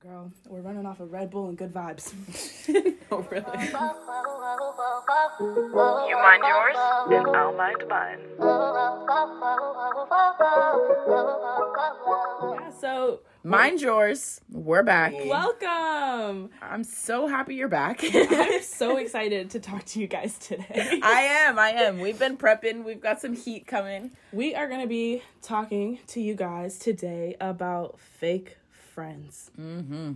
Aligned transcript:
Girl, 0.00 0.32
we're 0.48 0.62
running 0.62 0.86
off 0.86 1.00
of 1.00 1.12
Red 1.12 1.30
Bull 1.30 1.48
and 1.48 1.58
good 1.58 1.72
vibes. 1.74 2.12
Oh, 3.12 3.26
really? 3.28 3.42
You 3.42 3.72
mind 6.16 6.42
yours, 6.46 6.76
and 7.10 7.36
I'll 7.36 7.52
mind 7.56 7.82
mine. 7.88 8.20
yeah, 12.60 12.70
so 12.78 13.18
Mind 13.42 13.80
yours. 13.80 14.40
We're 14.48 14.84
back. 14.84 15.12
welcome. 15.24 16.50
I'm 16.62 16.84
so 16.84 17.26
happy 17.26 17.56
you're 17.56 17.66
back. 17.66 18.04
I'm 18.14 18.62
so 18.62 18.98
excited 18.98 19.50
to 19.50 19.60
talk 19.60 19.84
to 19.86 20.00
you 20.00 20.06
guys 20.06 20.38
today. 20.38 21.00
I 21.02 21.22
am. 21.46 21.58
I 21.58 21.70
am. 21.70 21.98
We've 21.98 22.18
been 22.18 22.36
prepping. 22.36 22.84
We've 22.84 23.00
got 23.00 23.20
some 23.20 23.34
heat 23.34 23.66
coming. 23.66 24.12
We 24.32 24.54
are 24.54 24.68
going 24.68 24.82
to 24.82 24.86
be 24.86 25.22
talking 25.42 25.98
to 26.08 26.20
you 26.20 26.34
guys 26.36 26.78
today 26.78 27.34
about 27.40 27.98
fake 27.98 28.56
friends. 29.00 29.50
Mm-hmm. 29.58 30.12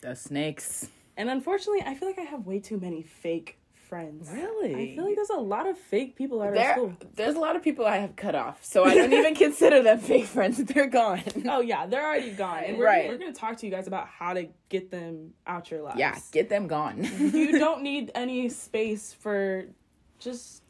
The 0.00 0.16
snakes. 0.16 0.88
And 1.16 1.28
unfortunately, 1.28 1.82
I 1.84 1.94
feel 1.94 2.08
like 2.08 2.18
I 2.18 2.22
have 2.22 2.46
way 2.46 2.58
too 2.60 2.78
many 2.80 3.02
fake 3.02 3.58
friends. 3.74 4.30
Really? 4.32 4.74
I 4.74 4.94
feel 4.96 5.04
like 5.04 5.16
there's 5.16 5.28
a 5.28 5.34
lot 5.34 5.66
of 5.68 5.76
fake 5.76 6.16
people 6.16 6.42
at 6.42 6.48
our 6.48 6.54
There, 6.54 6.72
school. 6.72 6.96
there's 7.14 7.34
a 7.34 7.38
lot 7.38 7.56
of 7.56 7.62
people 7.62 7.84
I 7.84 7.98
have 7.98 8.16
cut 8.16 8.34
off, 8.34 8.64
so 8.64 8.84
I 8.84 8.94
don't 8.94 9.12
even 9.12 9.34
consider 9.46 9.82
them 9.82 9.98
fake 9.98 10.24
friends. 10.24 10.56
They're 10.64 10.86
gone. 10.86 11.22
Oh 11.46 11.60
yeah, 11.60 11.84
they're 11.86 12.04
already 12.06 12.30
gone. 12.30 12.64
And 12.64 12.78
we're, 12.78 12.86
Right. 12.86 13.08
we're 13.10 13.18
going 13.18 13.32
to 13.34 13.38
talk 13.38 13.58
to 13.58 13.66
you 13.66 13.70
guys 13.72 13.86
about 13.86 14.08
how 14.08 14.32
to 14.32 14.48
get 14.70 14.90
them 14.90 15.34
out 15.46 15.70
your 15.70 15.82
lives. 15.82 15.98
Yeah, 15.98 16.18
get 16.32 16.48
them 16.48 16.68
gone. 16.68 17.04
you 17.18 17.58
don't 17.58 17.82
need 17.82 18.10
any 18.14 18.48
space 18.48 19.12
for 19.12 19.66
just 20.20 20.61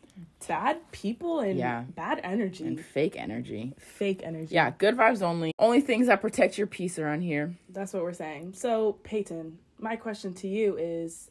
bad 0.46 0.78
people 0.92 1.40
and 1.40 1.58
Yeah. 1.58 1.84
bad 1.94 2.20
energy. 2.22 2.66
and 2.66 2.80
fake 2.80 3.16
energy. 3.16 3.74
fake 3.78 4.20
energy. 4.22 4.54
Yeah, 4.54 4.70
good 4.76 4.96
vibes 4.96 5.22
only. 5.22 5.52
Only 5.58 5.80
things 5.80 6.06
that 6.08 6.20
protect 6.20 6.58
your 6.58 6.66
peace 6.66 6.98
around 6.98 7.22
here. 7.22 7.54
That's 7.68 7.92
what 7.92 8.02
we're 8.02 8.12
saying. 8.12 8.54
So, 8.54 8.94
Payton, 9.04 9.58
my 9.78 9.96
question 9.96 10.34
to 10.34 10.48
you 10.48 10.76
is 10.76 11.30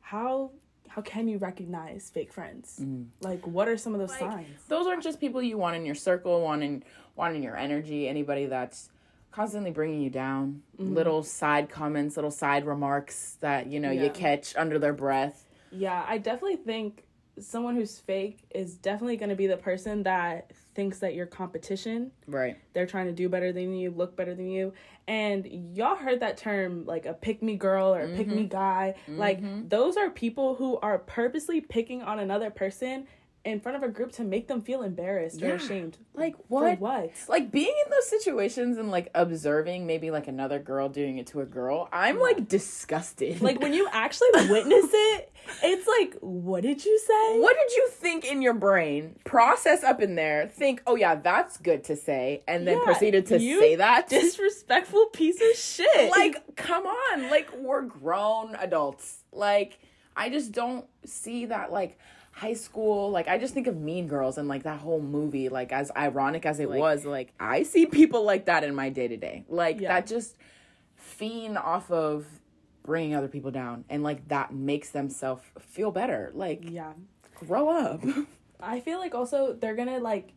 how 0.00 0.52
how 0.88 1.02
can 1.02 1.28
you 1.28 1.38
recognize 1.38 2.10
fake 2.10 2.32
friends? 2.32 2.80
Mm. 2.82 3.06
Like 3.20 3.46
what 3.46 3.68
are 3.68 3.76
some 3.76 3.94
of 3.94 4.00
those 4.00 4.18
signs? 4.18 4.48
Those 4.66 4.88
aren't 4.88 5.04
just 5.04 5.20
people 5.20 5.40
you 5.40 5.56
want 5.56 5.76
in 5.76 5.86
your 5.86 5.94
circle, 5.94 6.40
wanting 6.42 6.82
wanting 7.14 7.42
your 7.44 7.56
energy. 7.56 8.08
Anybody 8.08 8.46
that's 8.46 8.90
constantly 9.30 9.70
bringing 9.70 10.00
you 10.00 10.10
down. 10.10 10.62
Mm-hmm. 10.80 10.94
Little 10.94 11.22
side 11.22 11.70
comments, 11.70 12.16
little 12.16 12.32
side 12.32 12.66
remarks 12.66 13.36
that 13.40 13.68
you 13.68 13.78
know 13.78 13.92
Yeah. 13.92 14.04
you 14.04 14.10
catch 14.10 14.56
under 14.56 14.78
their 14.80 14.92
breath. 14.92 15.46
Yeah, 15.70 16.04
I 16.08 16.18
definitely 16.18 16.56
think 16.56 17.04
someone 17.40 17.74
who's 17.76 17.98
fake 17.98 18.38
is 18.54 18.74
definitely 18.76 19.16
going 19.16 19.30
to 19.30 19.36
be 19.36 19.46
the 19.46 19.56
person 19.56 20.02
that 20.04 20.50
thinks 20.74 20.98
that 21.00 21.14
you're 21.14 21.26
competition. 21.26 22.10
Right. 22.26 22.56
They're 22.72 22.86
trying 22.86 23.06
to 23.06 23.12
do 23.12 23.28
better 23.28 23.52
than 23.52 23.74
you, 23.74 23.90
look 23.90 24.16
better 24.16 24.34
than 24.34 24.48
you. 24.50 24.72
And 25.08 25.76
y'all 25.76 25.96
heard 25.96 26.20
that 26.20 26.36
term 26.36 26.84
like 26.86 27.04
a 27.06 27.14
pick 27.14 27.42
me 27.42 27.56
girl 27.56 27.92
or 27.94 28.02
a 28.02 28.08
pick 28.16 28.28
Mm-hmm. 28.28 28.36
me 28.36 28.44
guy. 28.44 28.94
Like 29.08 29.68
those 29.68 29.96
are 29.96 30.10
people 30.10 30.54
who 30.54 30.78
are 30.78 30.98
purposely 30.98 31.60
picking 31.60 32.02
on 32.02 32.20
another 32.20 32.50
person 32.50 33.06
in 33.44 33.58
front 33.58 33.76
of 33.76 33.82
a 33.82 33.88
group 33.88 34.12
to 34.12 34.22
make 34.22 34.48
them 34.48 34.60
feel 34.60 34.82
embarrassed 34.82 35.42
or 35.42 35.54
ashamed. 35.54 35.96
Like 36.14 36.36
For 36.48 36.76
what? 36.76 36.80
what? 36.80 37.10
Like 37.28 37.50
being 37.50 37.72
in 37.84 37.90
those 37.90 38.08
situations 38.08 38.76
and 38.76 38.90
like 38.90 39.10
observing 39.14 39.86
maybe 39.86 40.10
like 40.10 40.28
another 40.28 40.58
girl 40.58 40.88
doing 40.90 41.16
it 41.18 41.26
to 41.28 41.40
a 41.40 41.46
girl, 41.46 41.88
I'm 41.92 42.20
like 42.20 42.48
disgusted. 42.48 43.40
Like 43.40 43.60
when 43.60 43.72
you 43.72 43.88
actually 43.92 44.28
witness 44.50 44.90
it, 44.92 45.32
it's 45.62 45.86
like, 45.86 46.18
what 46.20 46.62
did 46.62 46.84
you 46.84 46.98
say? 46.98 47.40
what 47.40 47.56
did 47.56 47.76
you 47.76 47.88
think 47.88 48.24
in 48.30 48.42
your 48.42 48.54
brain? 48.54 49.16
Process 49.24 49.82
up 49.82 50.02
in 50.02 50.14
there, 50.14 50.46
think, 50.46 50.82
oh 50.86 50.96
yeah, 50.96 51.14
that's 51.14 51.56
good 51.56 51.84
to 51.84 51.96
say, 51.96 52.42
and 52.46 52.66
then 52.66 52.76
Yeah, 52.78 52.84
proceeded 52.84 53.26
to 53.26 53.38
say 53.38 53.76
that. 53.76 54.08
Disrespectful 54.08 55.06
piece 55.06 55.40
of 55.40 55.56
shit. 55.56 56.10
like, 56.10 56.56
come 56.56 56.86
on. 56.86 57.30
Like, 57.30 57.50
we're 57.56 57.82
grown 57.82 58.54
adults. 58.56 59.24
Like, 59.32 59.78
I 60.16 60.28
just 60.28 60.52
don't 60.52 60.84
see 61.06 61.46
that, 61.46 61.72
like, 61.72 61.98
high 62.40 62.54
school. 62.54 63.10
Like, 63.10 63.28
I 63.28 63.36
just 63.36 63.52
think 63.52 63.66
of 63.66 63.76
Mean 63.76 64.08
Girls 64.08 64.38
and, 64.38 64.48
like, 64.48 64.62
that 64.62 64.80
whole 64.80 65.00
movie, 65.02 65.50
like, 65.50 65.72
as 65.72 65.90
ironic 65.94 66.46
as 66.46 66.58
it 66.58 66.70
was. 66.70 67.04
Like, 67.04 67.32
I 67.38 67.64
see 67.64 67.84
people 67.84 68.24
like 68.24 68.46
that 68.46 68.64
in 68.64 68.74
my 68.74 68.88
day 68.88 69.08
to 69.08 69.16
day. 69.18 69.44
Like, 69.48 69.78
Yeah. 69.80 69.88
that 69.88 70.06
just 70.06 70.36
fiend 70.96 71.58
off 71.58 71.90
of 71.90 72.24
bringing 72.82 73.14
other 73.14 73.28
people 73.28 73.50
down. 73.50 73.84
And, 73.90 74.02
like, 74.02 74.26
that 74.28 74.54
makes 74.54 74.88
themselves 74.90 75.42
feel 75.58 75.90
better. 75.90 76.30
Like, 76.34 76.60
yeah. 76.68 76.94
grow 77.46 77.68
up. 77.68 78.02
I 78.62 78.80
feel 78.80 78.98
like 78.98 79.14
also 79.14 79.54
they're 79.54 79.74
gonna 79.74 79.98
like 80.00 80.34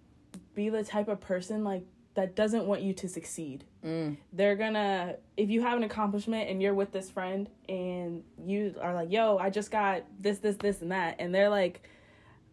be 0.56 0.70
the 0.70 0.82
type 0.84 1.10
of 1.10 1.20
person 1.20 1.66
like 1.66 1.84
that 2.16 2.36
doesn't 2.36 2.66
want 2.66 2.82
you 2.82 2.94
to 2.94 3.08
succeed. 3.10 3.64
Mm. 3.84 4.18
They're 4.32 4.56
gonna 4.56 5.16
if 5.38 5.50
you 5.50 5.62
have 5.64 5.78
an 5.78 5.84
accomplishment 5.84 6.50
and 6.50 6.62
you're 6.62 6.74
with 6.74 6.92
this 6.92 7.10
friend 7.10 7.50
and 7.68 8.24
you 8.46 8.76
are 8.82 8.94
like, 8.94 9.12
"Yo, 9.12 9.38
I 9.38 9.50
just 9.50 9.72
got 9.72 10.04
this, 10.20 10.40
this, 10.40 10.56
this, 10.58 10.82
and 10.82 10.92
that," 10.92 11.16
and 11.20 11.34
they're 11.34 11.50
like, 11.50 11.82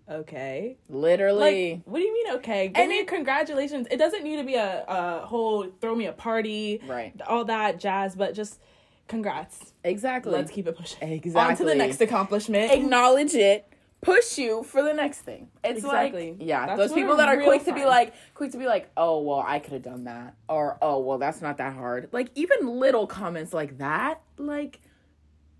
"Okay." 0.08 0.76
Literally. 0.88 1.72
Like, 1.74 1.82
what 1.84 1.98
do 1.98 2.04
you 2.04 2.12
mean, 2.12 2.34
okay? 2.36 2.68
Give 2.68 2.76
And 2.76 2.88
me 2.90 2.98
it- 3.00 3.06
congratulations. 3.08 3.86
It 3.90 3.98
doesn't 3.98 4.24
need 4.24 4.36
to 4.36 4.44
be 4.44 4.54
a, 4.54 4.84
a 4.88 5.26
whole 5.26 5.66
throw 5.80 5.94
me 5.94 6.06
a 6.06 6.12
party, 6.12 6.80
Right. 6.86 7.12
all 7.26 7.44
that 7.44 7.78
jazz, 7.78 8.16
but 8.16 8.34
just 8.34 8.60
congrats. 9.08 9.72
exactly. 9.84 10.32
Let's 10.32 10.50
keep 10.50 10.66
it 10.66 10.76
pushing. 10.76 11.12
Exactly. 11.12 11.50
On 11.52 11.56
to 11.56 11.64
the 11.64 11.74
next 11.74 12.00
accomplishment. 12.00 12.72
acknowledge 12.72 13.34
it, 13.34 13.69
push 14.00 14.38
you 14.38 14.62
for 14.62 14.82
the 14.82 14.94
next 14.94 15.18
thing. 15.20 15.48
It's 15.62 15.84
Exactly. 15.84 16.32
like 16.32 16.36
yeah, 16.40 16.66
That's 16.66 16.78
those 16.78 16.92
people 16.92 17.16
that 17.16 17.28
are 17.28 17.42
quick 17.42 17.64
to 17.64 17.72
be 17.74 17.84
like 17.84 18.14
quick 18.34 18.52
to 18.52 18.58
be 18.58 18.66
like, 18.66 18.90
"Oh, 18.96 19.20
well, 19.22 19.44
I 19.46 19.58
could 19.58 19.72
have 19.72 19.82
done 19.82 20.04
that." 20.04 20.34
Or, 20.48 20.78
"Oh, 20.80 21.00
well, 21.00 21.18
that's 21.18 21.40
not 21.42 21.58
that 21.58 21.74
hard." 21.74 22.08
Like 22.12 22.30
even 22.34 22.66
little 22.80 23.06
comments 23.06 23.52
like 23.52 23.78
that, 23.78 24.20
like 24.38 24.80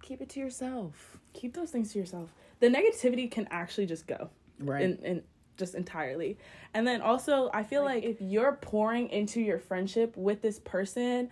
keep 0.03 0.21
it 0.21 0.29
to 0.31 0.41
yourself. 0.41 1.19
keep 1.33 1.55
those 1.55 1.71
things 1.71 1.93
to 1.93 1.99
yourself. 1.99 2.35
The 2.59 2.67
negativity 2.69 3.31
can 3.31 3.47
actually 3.51 3.87
just 3.87 4.07
go. 4.07 4.31
Right. 4.59 4.83
And 4.83 4.99
in 5.05 5.23
just 5.57 5.75
entirely. 5.77 6.39
And 6.75 6.87
then 6.87 7.03
also, 7.03 7.51
I 7.53 7.63
feel 7.63 7.85
like, 7.85 8.03
if 8.03 8.21
you're 8.21 8.53
pouring 8.53 9.11
into 9.11 9.41
your 9.41 9.59
friendship 9.59 10.17
with 10.17 10.43
this 10.43 10.59
person, 10.59 11.29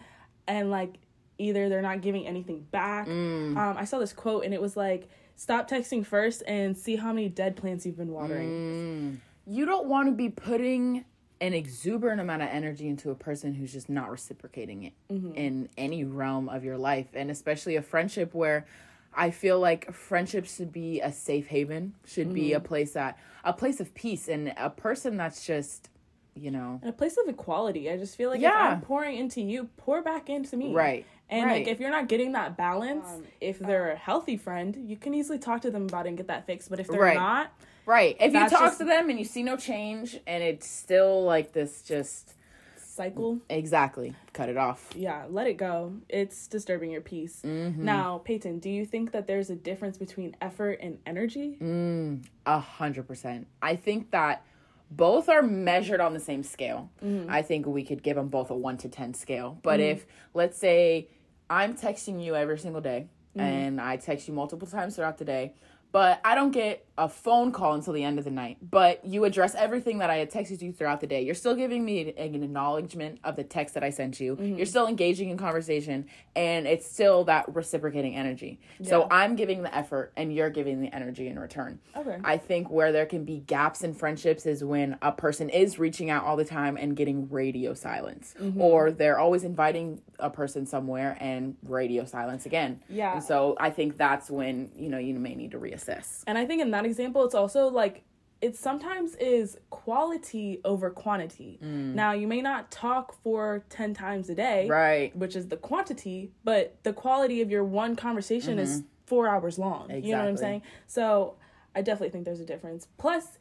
and 0.47 0.71
like 0.71 0.99
either 1.39 1.69
they're 1.69 1.83
not 1.83 2.01
giving 2.03 2.27
anything 2.27 2.61
back. 2.71 3.07
Mm. 3.09 3.57
Um, 3.57 3.77
I 3.77 3.85
saw 3.85 3.99
this 3.99 4.13
quote, 4.13 4.45
and 4.45 4.53
it 4.55 4.61
was 4.61 4.77
like, 4.77 5.09
"Stop 5.39 5.71
texting 5.71 6.05
first 6.05 6.43
and 6.47 6.77
see 6.77 6.97
how 6.97 7.13
many 7.13 7.29
dead 7.29 7.57
plants 7.57 7.87
you've 7.87 7.97
been 7.97 8.13
watering." 8.13 8.49
Mm. 8.51 9.19
you 9.47 9.65
don't 9.65 9.87
want 9.87 10.09
to 10.09 10.13
be 10.13 10.29
putting 10.29 11.07
an 11.41 11.55
exuberant 11.55 12.21
amount 12.21 12.43
of 12.43 12.49
energy 12.49 12.89
into 12.89 13.11
a 13.11 13.15
person 13.15 13.55
who's 13.55 13.73
just 13.73 13.89
not 13.89 14.11
reciprocating 14.11 14.83
it 14.83 14.93
mm-hmm. 15.11 15.33
in 15.35 15.69
any 15.79 16.05
realm 16.05 16.49
of 16.49 16.65
your 16.65 16.77
life 16.77 17.07
and 17.15 17.31
especially 17.31 17.77
a 17.77 17.83
friendship 17.83 18.35
where 18.35 18.67
i 19.15 19.31
feel 19.31 19.59
like 19.59 19.91
friendship 19.93 20.45
should 20.47 20.73
be 20.73 21.01
a 21.01 21.13
safe 21.13 21.47
haven 21.47 21.95
should 22.05 22.35
be 22.35 22.53
a 22.53 22.59
mm-hmm. 22.59 22.67
place 22.67 22.93
that 22.93 23.17
a 23.45 23.53
place 23.53 23.81
of 23.81 23.95
peace 23.95 24.29
and 24.29 24.53
a 24.57 24.69
person 24.69 25.17
that's 25.17 25.47
just 25.47 25.89
you 26.35 26.51
know 26.51 26.81
In 26.83 26.89
a 26.89 26.93
place 26.93 27.17
of 27.17 27.29
equality, 27.29 27.91
I 27.91 27.97
just 27.97 28.17
feel 28.17 28.31
like 28.31 28.39
if 28.39 28.43
Yeah. 28.43 28.73
I'm 28.73 28.81
pouring 28.81 29.19
into 29.19 29.41
you, 29.41 29.69
pour 29.77 30.03
back 30.03 30.31
into 30.31 30.57
me. 30.57 30.73
Right. 30.73 31.05
And 31.31 31.45
Right. 31.45 31.59
like 31.59 31.69
if 31.69 31.79
you're 31.81 31.91
not 31.91 32.09
getting 32.09 32.33
that 32.33 32.57
balance, 32.57 33.07
if 33.41 33.59
they're 33.59 33.91
a 33.93 33.97
healthy 33.97 34.37
friend, 34.37 34.75
you 34.89 34.97
can 34.97 35.13
easily 35.15 35.39
talk 35.39 35.61
to 35.63 35.71
them 35.71 35.83
about 35.85 36.07
it 36.07 36.11
and 36.11 36.17
get 36.17 36.29
that 36.29 36.47
fixed. 36.47 36.71
But 36.71 36.81
if 36.81 36.89
they're 36.89 37.01
Right. 37.01 37.17
not, 37.17 37.53
right 37.87 38.17
if 38.21 38.33
you 38.33 38.41
talk 38.49 38.51
just- 38.51 38.79
to 38.79 38.85
them 38.85 39.11
and 39.11 39.19
you 39.19 39.25
see 39.25 39.43
no 39.43 39.57
change 39.57 40.19
and 40.27 40.43
it's 40.43 40.67
still 40.67 41.23
like 41.25 41.53
this 41.53 41.83
just 41.83 42.35
cycle. 42.77 43.39
exactly 43.49 44.13
cut 44.33 44.49
it 44.49 44.57
off 44.57 44.91
yeah, 44.97 45.25
let 45.31 45.47
it 45.47 45.55
go. 45.57 45.93
It's 46.09 46.49
disturbing 46.49 46.91
your 46.91 47.01
peace. 47.01 47.43
Mm-hmm. 47.45 47.85
Now, 47.85 48.19
Payton, 48.25 48.59
do 48.59 48.69
you 48.71 48.85
think 48.85 49.13
that 49.13 49.27
there's 49.27 49.51
a 49.51 49.55
difference 49.55 49.97
between 49.99 50.35
effort 50.41 50.79
and 50.83 50.99
energy? 51.07 51.57
Mm. 51.61 52.25
A 52.47 52.59
hundred 52.59 53.07
percent. 53.07 53.47
I 53.63 53.77
think 53.77 54.11
that 54.11 54.43
both 54.91 55.29
are 55.29 55.43
measured 55.43 56.01
on 56.01 56.13
the 56.15 56.21
same 56.21 56.43
scale. 56.43 56.91
I 57.29 57.43
think 57.43 57.67
we 57.67 57.85
could 57.85 58.03
give 58.03 58.17
them 58.17 58.29
both 58.29 58.51
a 58.51 58.55
one 58.57 58.79
to 58.79 58.89
ten 58.89 59.13
scale. 59.15 59.59
But 59.63 59.81
if 59.81 60.07
let's 60.35 60.59
say 60.59 61.09
I'm 61.51 61.75
texting 61.75 62.23
you 62.23 62.35
every 62.35 62.59
single 62.59 62.81
day, 62.81 63.09
mm-hmm. 63.37 63.41
and 63.41 63.81
I 63.81 63.97
text 63.97 64.29
you 64.29 64.35
multiple 64.35 64.67
times 64.67 64.97
throughout 64.97 65.19
the 65.19 65.25
day, 65.25 65.55
but 65.93 66.21
I 66.25 66.35
don't 66.35 66.51
get 66.51 66.87
a 66.99 67.09
phone 67.09 67.53
call 67.53 67.73
until 67.75 67.93
the 67.95 68.05
end 68.05 68.19
of 68.19 68.25
the 68.27 68.31
night. 68.31 68.59
But 68.61 69.05
you 69.07 69.25
address 69.25 69.55
everything 69.55 69.99
that 69.99 70.11
I 70.11 70.17
had 70.17 70.31
texted 70.31 70.61
you 70.61 70.73
throughout 70.73 71.01
the 71.01 71.07
day. 71.07 71.23
You're 71.23 71.35
still 71.35 71.55
giving 71.55 71.85
me 71.85 72.13
an 72.17 72.35
acknowledgement 72.43 73.21
of 73.25 73.37
the 73.37 73.45
text 73.45 73.75
that 73.75 73.85
I 73.85 73.91
sent 73.91 74.21
you. 74.21 74.37
You're 74.41 74.67
still 74.67 74.87
engaging 74.89 75.31
in 75.31 75.39
conversation, 75.39 76.07
and 76.35 76.67
it's 76.67 76.91
still 76.91 77.25
that 77.25 77.55
reciprocating 77.55 78.17
energy. 78.17 78.61
So 78.83 79.07
I'm 79.11 79.37
giving 79.37 79.63
the 79.63 79.75
effort, 79.75 80.13
and 80.17 80.35
you're 80.35 80.51
giving 80.51 80.81
the 80.81 80.93
energy 80.95 81.29
in 81.29 81.39
return. 81.39 81.79
Okay. 81.97 82.19
I 82.25 82.37
think 82.37 82.69
where 82.71 82.91
there 82.93 83.07
can 83.07 83.25
be 83.25 83.39
gaps 83.39 83.83
in 83.85 83.95
friendships 83.95 84.45
is 84.45 84.65
when 84.65 84.99
a 85.01 85.13
person 85.13 85.49
is 85.49 85.79
reaching 85.79 86.11
out 86.11 86.25
all 86.25 86.37
the 86.37 86.45
time 86.45 86.77
and 86.77 86.97
getting 86.97 87.29
radio 87.31 87.75
silence, 87.75 88.35
Mm-hmm. 88.39 88.61
or 88.61 88.91
they're 88.91 89.19
always 89.19 89.45
inviting 89.45 90.01
a 90.19 90.31
person 90.31 90.67
somewhere 90.67 91.17
and 91.21 91.57
radio 91.63 92.05
silence 92.05 92.45
again. 92.47 92.81
Yeah. 92.89 93.15
And 93.15 93.23
so 93.23 93.57
I 93.61 93.71
think 93.71 93.97
that's 93.97 94.29
when 94.31 94.71
you 94.77 94.89
know 94.89 94.99
you 94.99 95.15
may 95.15 95.35
need 95.37 95.53
to 95.53 95.59
reassess. 95.59 96.25
And 96.27 96.37
I 96.37 96.45
think 96.45 96.61
in 96.61 96.71
that 96.73 96.85
example, 96.89 97.25
it's 97.25 97.35
also 97.35 97.69
like 97.69 98.03
it 98.41 98.57
sometimes 98.57 99.15
is 99.17 99.59
quality 99.71 100.61
over 100.65 100.91
quantity. 100.91 101.59
Mm. 101.63 101.95
Now, 101.95 102.13
you 102.13 102.27
may 102.29 102.41
not 102.41 102.71
talk 102.71 103.21
for 103.23 103.65
10 103.69 103.95
times 103.95 104.29
a 104.31 104.35
day, 104.35 104.69
Right. 104.69 105.15
which 105.17 105.35
is 105.35 105.49
the 105.49 105.57
quantity, 105.57 106.31
but 106.45 106.77
the 106.85 106.93
quality 106.93 107.41
of 107.41 107.51
your 107.51 107.65
one 107.65 107.97
conversation 107.97 108.59
is 108.61 108.85
four 109.07 109.29
hours 109.29 109.59
long. 109.59 109.91
You 109.91 110.13
know 110.13 110.19
what 110.19 110.29
I'm 110.29 110.35
Mm-hmm. 110.35 110.37
Saying? 110.37 110.63
So 110.87 111.35
I 111.75 111.83
definitely 111.83 112.11
think 112.11 112.25
there's 112.27 112.41
a 112.41 112.45
difference. 112.47 112.87
Plus, 112.97 113.39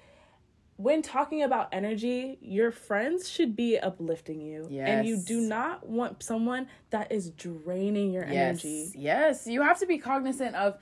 when 0.78 1.02
talking 1.02 1.44
about 1.44 1.70
energy, 1.72 2.38
your 2.42 2.72
friends 2.72 3.30
should 3.30 3.56
be 3.56 3.78
uplifting 3.80 4.42
you. 4.42 4.68
And 4.80 5.08
you 5.08 5.18
do 5.18 5.42
not 5.42 5.88
want 5.88 6.24
someone 6.24 6.68
that 6.92 7.12
is 7.12 7.32
draining 7.32 8.14
your 8.14 8.24
energy. 8.24 8.92
Yes. 8.94 8.96
Yes. 8.96 9.48
You 9.48 9.62
have 9.64 9.80
to 9.80 9.86
be 9.88 9.98
cognizant 9.98 10.56
of 10.56 10.78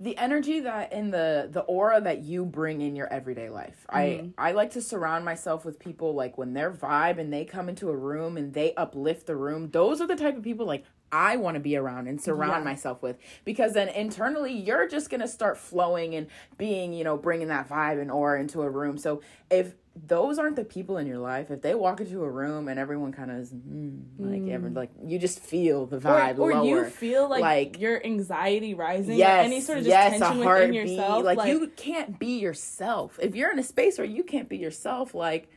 the 0.00 0.16
energy 0.16 0.60
that 0.60 0.92
in 0.92 1.10
the 1.10 1.48
the 1.52 1.60
aura 1.60 2.00
that 2.00 2.22
you 2.22 2.46
bring 2.46 2.80
in 2.80 2.96
your 2.96 3.06
everyday 3.12 3.50
life. 3.50 3.86
I 3.88 4.04
mm-hmm. 4.04 4.28
I 4.38 4.52
like 4.52 4.70
to 4.72 4.82
surround 4.82 5.26
myself 5.26 5.64
with 5.64 5.78
people 5.78 6.14
like 6.14 6.38
when 6.38 6.54
their 6.54 6.72
vibe 6.72 7.18
and 7.18 7.30
they 7.30 7.44
come 7.44 7.68
into 7.68 7.90
a 7.90 7.96
room 7.96 8.38
and 8.38 8.54
they 8.54 8.74
uplift 8.74 9.26
the 9.26 9.36
room. 9.36 9.70
Those 9.70 10.00
are 10.00 10.06
the 10.06 10.16
type 10.16 10.36
of 10.38 10.42
people 10.42 10.64
like 10.66 10.84
I 11.12 11.36
want 11.36 11.56
to 11.56 11.60
be 11.60 11.76
around 11.76 12.06
and 12.06 12.20
surround 12.20 12.64
Yeah. 12.64 12.70
myself 12.70 13.02
with 13.02 13.18
because 13.44 13.74
then 13.74 13.88
internally 13.88 14.52
you're 14.52 14.88
just 14.88 15.10
going 15.10 15.20
to 15.20 15.28
start 15.28 15.58
flowing 15.58 16.14
and 16.14 16.28
being, 16.56 16.92
you 16.92 17.04
know, 17.04 17.16
bringing 17.16 17.48
that 17.48 17.68
vibe 17.68 18.00
and 18.00 18.10
aura 18.10 18.40
into 18.40 18.62
a 18.62 18.70
room. 18.70 18.96
So 18.96 19.20
if 19.50 19.74
those 20.06 20.38
aren't 20.38 20.56
the 20.56 20.64
people 20.64 20.98
in 20.98 21.06
your 21.06 21.18
life, 21.18 21.50
if 21.50 21.62
they 21.62 21.74
walk 21.74 22.00
into 22.00 22.22
a 22.22 22.30
room 22.30 22.68
and 22.68 22.78
everyone 22.78 23.12
kind 23.12 23.30
of 23.30 23.38
is 23.38 23.52
mm, 23.52 24.00
like 24.18 24.50
ever 24.50 24.70
like 24.70 24.90
you 25.04 25.18
just 25.18 25.40
feel 25.40 25.86
the 25.86 25.98
vibe 25.98 26.38
or 26.38 26.52
lower. 26.54 26.64
you 26.64 26.84
feel 26.84 27.28
like, 27.28 27.42
Like- 27.42 27.80
your 27.80 28.04
anxiety 28.04 28.74
rising, 28.74 29.16
yes, 29.16 29.44
any 29.44 29.60
sort 29.60 29.78
of 29.78 29.84
just 29.84 29.90
yes, 29.90 30.18
tension 30.18 30.38
within 30.46 30.72
yourself. 30.72 31.24
Like, 31.24 31.48
you 31.48 31.68
can't 31.76 32.18
be 32.18 32.38
yourself. 32.38 33.18
If 33.20 33.34
you're 33.34 33.52
in 33.52 33.58
a 33.58 33.64
space 33.64 33.98
where 33.98 34.06
you 34.06 34.22
can't 34.22 34.48
be 34.48 34.56
yourself, 34.56 35.14
like 35.14 35.48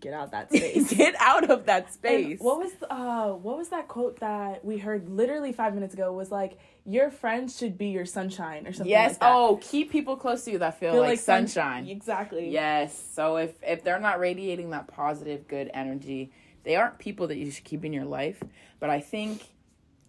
get 0.00 0.12
out 0.14 0.30
that 0.32 0.48
space. 0.54 0.92
get 0.92 1.14
out 1.18 1.50
of 1.50 1.66
that 1.66 1.84
And 1.84 1.92
space. 1.92 2.38
what 2.40 2.58
was 2.58 2.72
uh 2.90 3.30
what 3.30 3.56
was 3.56 3.68
that 3.70 3.88
quote 3.88 4.20
that 4.20 4.64
we 4.64 4.78
heard 4.78 5.08
literally 5.08 5.52
five 5.52 5.74
minutes 5.74 5.94
ago? 5.94 6.12
Was 6.12 6.30
like 6.30 6.58
your 6.84 7.10
friends 7.10 7.58
should 7.58 7.76
be 7.76 7.88
your 7.88 8.06
sunshine 8.06 8.66
or 8.66 8.72
something. 8.72 8.90
yes. 8.90 9.12
like 9.12 9.20
that. 9.20 9.26
Yes, 9.26 9.34
oh, 9.36 9.58
keep 9.62 9.90
people 9.90 10.16
close 10.16 10.44
to 10.44 10.50
you 10.52 10.58
that 10.58 10.80
feel, 10.80 10.92
Feel 10.92 11.02
like, 11.02 11.18
sun- 11.18 11.46
sunshine. 11.46 11.86
Exactly. 11.88 12.50
Yes. 12.50 12.98
So 13.14 13.36
if 13.36 13.52
if 13.62 13.84
they're 13.84 14.00
not 14.00 14.18
radiating 14.20 14.70
that 14.70 14.86
positive, 14.88 15.46
good 15.46 15.70
energy, 15.74 16.32
they 16.64 16.76
aren't 16.76 16.98
people 16.98 17.26
that 17.28 17.36
you 17.36 17.50
should 17.50 17.64
keep 17.64 17.84
in 17.84 17.92
your 17.92 18.04
life. 18.06 18.42
But 18.78 18.90
I 18.90 19.00
think 19.00 19.42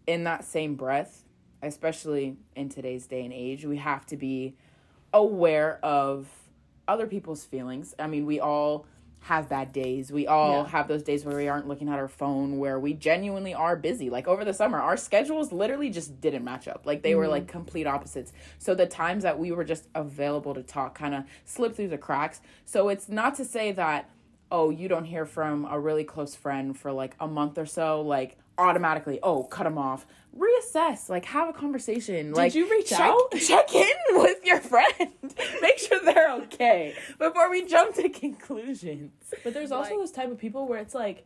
in 0.08 0.24
that 0.24 0.44
same 0.46 0.76
breath, 0.76 1.24
especially 1.62 2.38
in 2.56 2.70
today's 2.70 3.06
day 3.06 3.24
and 3.24 3.34
age, 3.34 3.66
we 3.66 3.78
have 3.78 4.06
to 4.08 4.18
be 4.18 4.56
aware 5.14 5.78
of 5.84 6.28
other 6.88 7.06
people's 7.06 7.44
feelings. 7.44 7.94
I 8.00 8.08
mean, 8.08 8.26
we 8.26 8.40
all 8.40 8.86
have 9.22 9.48
bad 9.48 9.72
days. 9.72 10.12
We 10.12 10.26
all 10.26 10.64
Yeah. 10.64 10.68
have 10.70 10.88
those 10.88 11.04
days 11.04 11.24
where 11.24 11.38
we 11.38 11.48
aren't 11.48 11.68
looking 11.68 11.90
at 11.90 12.00
our 12.00 12.08
phone, 12.08 12.58
where 12.58 12.80
we 12.80 12.94
genuinely 12.94 13.54
are 13.54 13.76
busy. 13.76 14.10
Like 14.10 14.28
over 14.28 14.44
the 14.44 14.54
summer, 14.54 14.80
our 14.80 14.98
schedules 14.98 15.52
literally 15.52 15.92
just 15.92 16.20
didn't 16.20 16.44
match 16.44 16.68
up. 16.68 16.86
Like 16.86 17.04
they 17.04 17.14
were 17.14 17.24
mm-hmm. 17.24 17.32
like 17.32 17.48
complete 17.48 17.86
opposites. 17.86 18.34
So 18.58 18.74
the 18.74 18.88
times 18.88 19.22
that 19.24 19.38
we 19.38 19.52
were 19.52 19.64
just 19.64 19.88
available 19.94 20.56
to 20.56 20.64
talk 20.64 20.96
kind 20.96 21.14
of 21.14 21.24
slipped 21.46 21.76
through 21.76 21.90
the 21.90 22.00
cracks. 22.00 22.42
So 22.66 22.90
it's 22.90 23.10
not 23.10 23.36
to 23.36 23.46
say 23.46 23.72
that 23.74 24.10
oh, 24.52 24.70
you 24.70 24.88
don't 24.88 25.06
hear 25.06 25.26
from 25.26 25.66
a 25.66 25.80
really 25.80 26.04
close 26.04 26.36
friend 26.36 26.78
for 26.78 26.92
like 26.92 27.16
a 27.20 27.28
month 27.28 27.58
or 27.58 27.66
so, 27.66 28.02
like 28.02 28.38
automatically, 28.58 29.20
oh, 29.24 29.44
cut 29.44 29.64
them 29.64 29.78
off. 29.78 30.06
Reassess, 30.38 31.10
like 31.10 31.26
have 31.26 31.50
a 31.50 31.54
conversation. 31.54 32.34
like 32.34 32.56
you 32.56 32.70
reach 32.70 32.90
check, 32.90 33.00
out? 33.02 33.32
Check 33.40 33.74
in 33.76 33.88
with 34.12 34.46
your 34.46 34.60
friend. 34.60 35.12
Make 35.62 35.78
sure 35.80 36.00
they're 36.06 36.32
okay 36.44 36.94
before 37.18 37.50
we 37.50 37.66
jump 37.66 37.96
to 37.96 38.08
conclusions. 38.10 39.12
But 39.44 39.54
there's 39.54 39.72
also 39.72 39.92
Like- 39.92 40.00
those 40.00 40.12
type 40.12 40.32
of 40.32 40.38
people 40.38 40.68
where 40.68 40.80
it's 40.80 40.94
like 40.96 41.26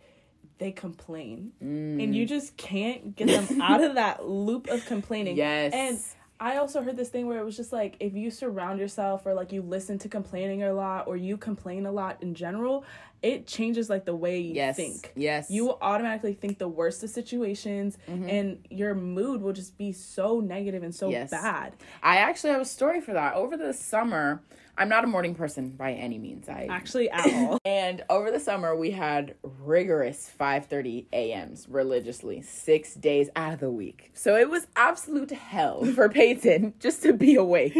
they 0.57 0.71
complain 0.71 1.51
Mm. 1.61 2.01
and 2.03 2.15
you 2.15 2.25
just 2.25 2.55
can't 2.57 3.15
get 3.15 3.27
them 3.27 3.61
out 3.61 3.83
of 3.83 3.95
that 3.95 4.27
loop 4.27 4.67
of 4.67 4.85
complaining. 4.85 5.35
Yes. 5.37 5.73
And 5.73 5.99
I 6.39 6.57
also 6.57 6.81
heard 6.81 6.97
this 6.97 7.09
thing 7.09 7.27
where 7.27 7.39
it 7.39 7.45
was 7.45 7.55
just 7.57 7.71
like 7.73 7.95
if 7.99 8.13
you 8.13 8.31
surround 8.31 8.79
yourself 8.79 9.25
or 9.25 9.33
like 9.33 9.51
you 9.51 9.61
listen 9.61 9.97
to 9.99 10.09
complaining 10.09 10.63
a 10.63 10.73
lot 10.73 11.07
or 11.07 11.15
you 11.17 11.37
complain 11.37 11.85
a 11.85 11.91
lot 11.91 12.21
in 12.23 12.33
general, 12.35 12.85
it 13.25 13.47
changes 13.47 13.89
like 13.89 14.05
the 14.05 14.15
way 14.15 14.37
you 14.39 14.53
Yes. 14.53 14.75
think. 14.75 15.11
Yes. 15.15 15.49
You 15.49 15.65
will 15.65 15.79
automatically 15.81 16.33
think 16.33 16.59
the 16.59 16.67
worst 16.67 17.03
of 17.03 17.09
situations 17.09 17.97
mm-hmm. 18.07 18.29
and 18.29 18.67
your 18.69 18.93
mood 18.93 19.41
will 19.41 19.53
just 19.53 19.77
be 19.79 19.91
so 19.91 20.39
negative 20.39 20.83
and 20.83 20.93
so 20.93 21.09
Yes. 21.09 21.31
bad. 21.31 21.73
I 22.03 22.17
actually 22.17 22.51
have 22.51 22.61
a 22.61 22.65
story 22.65 23.01
for 23.01 23.13
that. 23.13 23.33
Over 23.33 23.57
the 23.57 23.73
summer, 23.73 24.43
I'm 24.77 24.89
not 24.89 25.03
a 25.05 25.07
morning 25.07 25.35
person 25.35 25.69
by 25.69 25.93
any 25.93 26.17
means. 26.19 26.49
I 26.49 26.67
Actually 26.69 27.09
at 27.09 27.25
all. 27.33 27.57
And 27.65 28.03
over 28.09 28.29
the 28.29 28.39
summer, 28.39 28.75
we 28.75 28.91
had 28.91 29.35
rigorous 29.43 30.29
5:30 30.39 31.05
a.m.s 31.13 31.67
religiously, 31.69 32.41
six 32.41 32.93
days 32.93 33.29
out 33.35 33.53
of 33.53 33.59
the 33.59 33.71
week. 33.71 34.11
So 34.13 34.35
it 34.35 34.49
was 34.49 34.67
absolute 34.75 35.31
hell 35.31 35.83
for 35.95 36.09
Payton 36.09 36.75
just 36.79 37.01
to 37.03 37.13
be 37.13 37.35
awake. 37.35 37.75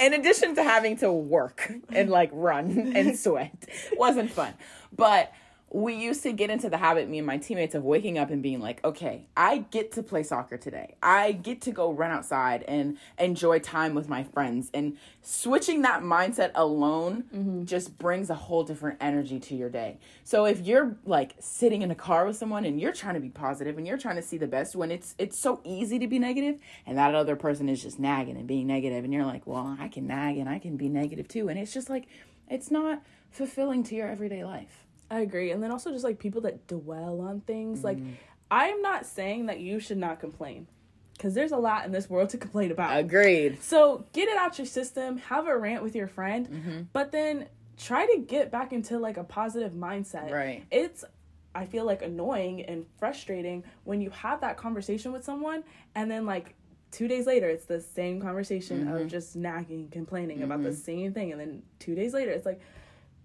In 0.00 0.12
addition 0.14 0.54
to 0.56 0.62
having 0.62 0.96
to 0.98 1.12
work 1.12 1.70
and 1.90 2.08
like 2.10 2.30
run 2.32 2.92
and 2.96 3.16
sweat, 3.24 3.66
wasn't 3.96 4.30
fun. 4.30 4.54
But 4.94 5.32
we 5.70 5.94
used 5.94 6.22
to 6.22 6.32
get 6.32 6.48
into 6.48 6.70
the 6.70 6.78
habit, 6.78 7.08
me 7.10 7.18
and 7.18 7.26
my 7.26 7.36
teammates, 7.36 7.74
of 7.74 7.84
waking 7.84 8.16
up 8.16 8.30
and 8.30 8.42
being 8.42 8.58
like, 8.58 8.82
okay, 8.84 9.26
I 9.36 9.58
get 9.70 9.92
to 9.92 10.02
play 10.02 10.22
soccer 10.22 10.56
today. 10.56 10.94
I 11.02 11.32
get 11.32 11.60
to 11.62 11.72
go 11.72 11.92
run 11.92 12.10
outside 12.10 12.62
and 12.62 12.96
enjoy 13.18 13.58
time 13.58 13.94
with 13.94 14.08
my 14.08 14.24
friends. 14.24 14.70
And 14.72 14.96
switching 15.20 15.82
that 15.82 16.02
mindset 16.02 16.52
alone 16.54 17.24
mm-hmm. 17.34 17.64
just 17.64 17.98
brings 17.98 18.30
a 18.30 18.34
whole 18.34 18.62
different 18.62 18.96
energy 19.02 19.38
to 19.40 19.54
your 19.54 19.68
day. 19.68 19.98
So 20.24 20.46
if 20.46 20.60
you're 20.60 20.96
like 21.04 21.34
sitting 21.38 21.82
in 21.82 21.90
a 21.90 21.94
car 21.94 22.24
with 22.24 22.36
someone 22.36 22.64
and 22.64 22.80
you're 22.80 22.92
trying 22.92 23.14
to 23.14 23.20
be 23.20 23.28
positive 23.28 23.76
and 23.76 23.86
you're 23.86 23.98
trying 23.98 24.16
to 24.16 24.22
see 24.22 24.38
the 24.38 24.46
best 24.46 24.74
when 24.74 24.90
it's 24.90 25.14
it's 25.18 25.38
so 25.38 25.60
easy 25.64 25.98
to 25.98 26.06
be 26.06 26.18
negative 26.18 26.60
and 26.86 26.96
that 26.96 27.14
other 27.14 27.36
person 27.36 27.68
is 27.68 27.82
just 27.82 27.98
nagging 27.98 28.38
and 28.38 28.46
being 28.46 28.66
negative 28.66 29.04
and 29.04 29.12
you're 29.12 29.26
like, 29.26 29.46
well, 29.46 29.76
I 29.78 29.88
can 29.88 30.06
nag 30.06 30.38
and 30.38 30.48
I 30.48 30.58
can 30.58 30.78
be 30.78 30.88
negative 30.88 31.28
too. 31.28 31.48
And 31.48 31.58
it's 31.58 31.74
just 31.74 31.90
like 31.90 32.06
it's 32.50 32.70
not 32.70 33.02
fulfilling 33.30 33.82
to 33.84 33.94
your 33.94 34.08
everyday 34.08 34.44
life. 34.44 34.84
I 35.10 35.20
agree. 35.20 35.50
And 35.52 35.62
then 35.62 35.70
also 35.70 35.90
just 35.90 36.04
like 36.04 36.18
people 36.18 36.40
that 36.42 36.66
dwell 36.66 37.20
on 37.20 37.40
things. 37.40 37.84
Like 37.84 37.98
Mm-hmm. 37.98 38.12
I'm 38.50 38.80
not 38.80 39.04
saying 39.04 39.46
that 39.46 39.60
you 39.60 39.78
should 39.78 39.98
not 39.98 40.20
complain. 40.20 40.68
Cause 41.18 41.34
there's 41.34 41.52
a 41.52 41.56
lot 41.58 41.84
in 41.84 41.92
this 41.92 42.08
world 42.08 42.30
to 42.30 42.38
complain 42.38 42.70
about. 42.70 42.96
Agreed. 42.96 43.62
So 43.62 44.06
get 44.12 44.28
it 44.28 44.36
out 44.38 44.56
your 44.56 44.66
system, 44.66 45.18
have 45.18 45.46
a 45.48 45.58
rant 45.58 45.82
with 45.82 45.94
your 45.96 46.06
friend, 46.08 46.48
Mm-hmm. 46.48 46.80
but 46.92 47.12
then 47.12 47.48
try 47.76 48.06
to 48.06 48.20
get 48.20 48.50
back 48.50 48.72
into 48.72 48.98
like 48.98 49.16
a 49.18 49.24
positive 49.24 49.72
mindset. 49.72 50.30
Right. 50.30 50.64
It's 50.70 51.04
I 51.54 51.66
feel 51.66 51.84
like 51.84 52.02
annoying 52.02 52.62
and 52.62 52.86
frustrating 52.98 53.64
when 53.84 54.00
you 54.00 54.10
have 54.10 54.40
that 54.42 54.56
conversation 54.56 55.12
with 55.12 55.24
someone 55.24 55.64
and 55.94 56.10
then 56.10 56.24
like 56.24 56.54
two 56.90 57.08
days 57.08 57.26
later 57.26 57.48
it's 57.48 57.64
the 57.66 57.80
same 57.80 58.20
conversation 58.20 58.84
Mm-hmm. 58.86 58.96
of 58.96 59.08
just 59.08 59.36
nagging, 59.36 59.88
complaining 59.90 60.42
about 60.42 60.62
the 60.62 60.72
same 60.74 61.12
thing, 61.12 61.32
and 61.32 61.40
then 61.40 61.62
two 61.78 61.94
days 61.94 62.12
later 62.14 62.30
it's 62.30 62.46
like 62.46 62.60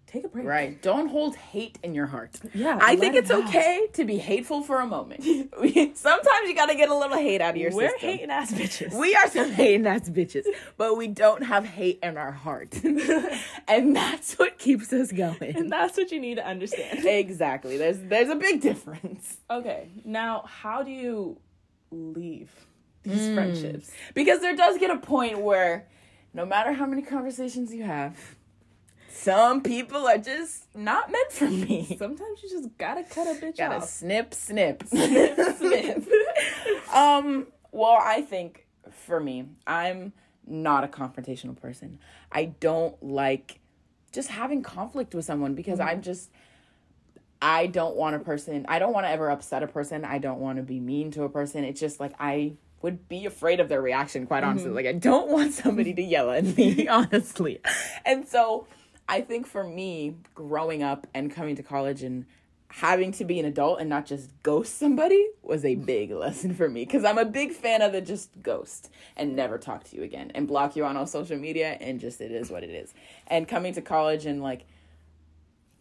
take 0.05 0.25
a 0.25 0.27
break. 0.27 0.45
Right. 0.45 0.79
Don't 0.81 1.07
hold 1.07 1.35
hate 1.35 1.79
in 1.81 1.95
your 1.95 2.05
heart. 2.05 2.39
Yeah, 2.53 2.77
I 2.79 2.95
think 2.97 3.15
it's 3.15 3.31
out. 3.31 3.45
okay 3.47 3.87
to 3.93 4.05
be 4.05 4.17
hateful 4.19 4.61
for 4.61 4.79
a 4.79 4.85
moment. 4.85 5.23
Sometimes 5.97 6.47
you 6.47 6.53
got 6.55 6.67
to 6.67 6.75
get 6.75 6.89
a 6.89 6.95
little 6.95 7.17
hate 7.17 7.41
out 7.41 7.51
of 7.51 7.57
your 7.57 7.71
We're 7.71 7.89
system. 7.89 8.09
hating 8.09 8.29
ass 8.29 8.53
bitches. 8.53 8.93
We 8.93 9.15
are 9.15 9.27
some 9.29 9.49
hating 9.51 9.87
ass 9.87 10.09
bitches, 10.09 10.43
but 10.77 10.97
we 10.97 11.07
don't 11.07 11.41
have 11.43 11.65
hate 11.65 11.97
in 12.03 12.17
our 12.17 12.31
heart. 12.31 12.79
and 13.67 13.95
that's 13.95 14.33
what 14.37 14.59
keeps 14.59 14.93
us 14.93 15.11
going. 15.11 15.55
and 15.55 15.71
that's 15.71 15.97
what 15.97 16.11
you 16.11 16.19
need 16.19 16.35
to 16.35 16.45
understand. 16.45 17.05
exactly. 17.05 17.77
There's 17.77 17.97
there's 17.99 18.29
a 18.29 18.35
big 18.35 18.61
difference. 18.61 19.37
Okay, 19.49 19.87
now 20.05 20.43
how 20.47 20.83
do 20.83 20.91
you 20.91 21.37
leave 21.91 22.51
these 23.03 23.27
Hmm. 23.27 23.33
friendships? 23.35 23.91
Because 24.13 24.39
there 24.41 24.55
does 24.55 24.77
get 24.77 24.89
a 24.91 24.97
point 24.97 25.39
where 25.39 25.87
no 26.33 26.45
matter 26.45 26.73
how 26.73 26.85
many 26.85 27.01
conversations 27.01 27.73
you 27.73 27.83
have, 27.83 28.17
some 29.09 29.61
people 29.61 30.07
are 30.07 30.17
just 30.17 30.65
not 30.75 31.11
meant 31.11 31.31
for 31.31 31.49
me. 31.49 31.95
Sometimes 31.99 32.41
you 32.43 32.49
just 32.49 32.77
gotta 32.77 33.03
cut 33.03 33.27
a 33.27 33.39
bitch 33.39 33.57
Gotta 33.57 33.75
off. 33.75 33.89
snip, 33.89 34.33
snip, 34.33 34.83
snip, 34.87 35.39
snip. 35.57 36.07
um, 36.93 37.47
well, 37.71 37.99
I 38.01 38.21
think 38.21 38.65
for 38.91 39.19
me, 39.19 39.45
I'm 39.67 40.13
not 40.45 40.83
a 40.83 40.87
confrontational 40.87 41.55
person. 41.55 41.99
I 42.31 42.45
don't 42.45 43.01
like 43.03 43.59
just 44.11 44.29
having 44.29 44.61
conflict 44.61 45.15
with 45.15 45.25
someone 45.25 45.53
because 45.55 45.79
I'm 45.79 46.01
just 46.01 46.29
I 47.41 47.67
don't 47.67 47.95
want 47.95 48.15
a 48.15 48.19
person 48.19 48.65
I 48.69 48.79
don't 48.79 48.93
want 48.93 49.05
to 49.05 49.09
ever 49.09 49.29
upset 49.29 49.63
a 49.63 49.67
person. 49.67 50.03
I 50.05 50.17
don't 50.17 50.39
want 50.39 50.57
to 50.57 50.63
be 50.63 50.79
mean 50.79 51.11
to 51.11 51.23
a 51.23 51.29
person. 51.29 51.63
It's 51.63 51.79
just 51.79 51.99
like 51.99 52.13
I 52.19 52.53
would 52.83 53.07
be 53.07 53.25
afraid 53.25 53.59
of 53.59 53.69
their 53.69 53.81
reaction, 53.81 54.27
quite 54.27 54.43
honestly. 54.43 54.67
Mm-hmm. 54.67 54.75
Like 54.75 54.85
I 54.85 54.91
don't 54.91 55.29
want 55.29 55.53
somebody 55.53 55.93
to 55.95 56.01
yell 56.03 56.29
at 56.29 56.43
me, 56.43 56.87
honestly. 56.89 57.59
And 58.05 58.27
so 58.27 58.67
I 59.09 59.21
think 59.21 59.47
for 59.47 59.63
me, 59.63 60.17
growing 60.35 60.83
up 60.83 61.07
and 61.13 61.33
coming 61.33 61.55
to 61.55 61.63
college 61.63 62.03
and 62.03 62.25
having 62.67 63.11
to 63.11 63.23
be 63.23 63.39
an 63.39 63.45
adult 63.45 63.79
and 63.79 63.87
not 63.87 64.05
just 64.05 64.31
ghost 64.41 64.79
somebody 64.79 65.27
was 65.43 65.63
a 65.63 65.75
mm. 65.75 65.85
big 65.85 66.09
lesson 66.09 66.55
for 66.55 66.67
me 66.67 66.83
because 66.83 67.05
I'm 67.05 67.19
a 67.19 67.25
big 67.25 67.51
fan 67.51 67.83
of 67.83 67.91
the 67.91 68.01
just 68.01 68.31
ghost 68.41 68.89
and 69.15 69.35
never 69.35 69.59
talk 69.59 69.83
to 69.85 69.95
you 69.95 70.01
again 70.01 70.31
and 70.33 70.47
block 70.47 70.75
you 70.75 70.83
on 70.83 70.97
all 70.97 71.05
social 71.05 71.37
media 71.37 71.77
and 71.79 71.99
just 71.99 72.19
it 72.19 72.31
is 72.31 72.49
what 72.49 72.63
it 72.63 72.71
is. 72.71 72.93
And 73.27 73.47
coming 73.47 73.73
to 73.75 73.81
college 73.81 74.25
and 74.25 74.41
like 74.41 74.65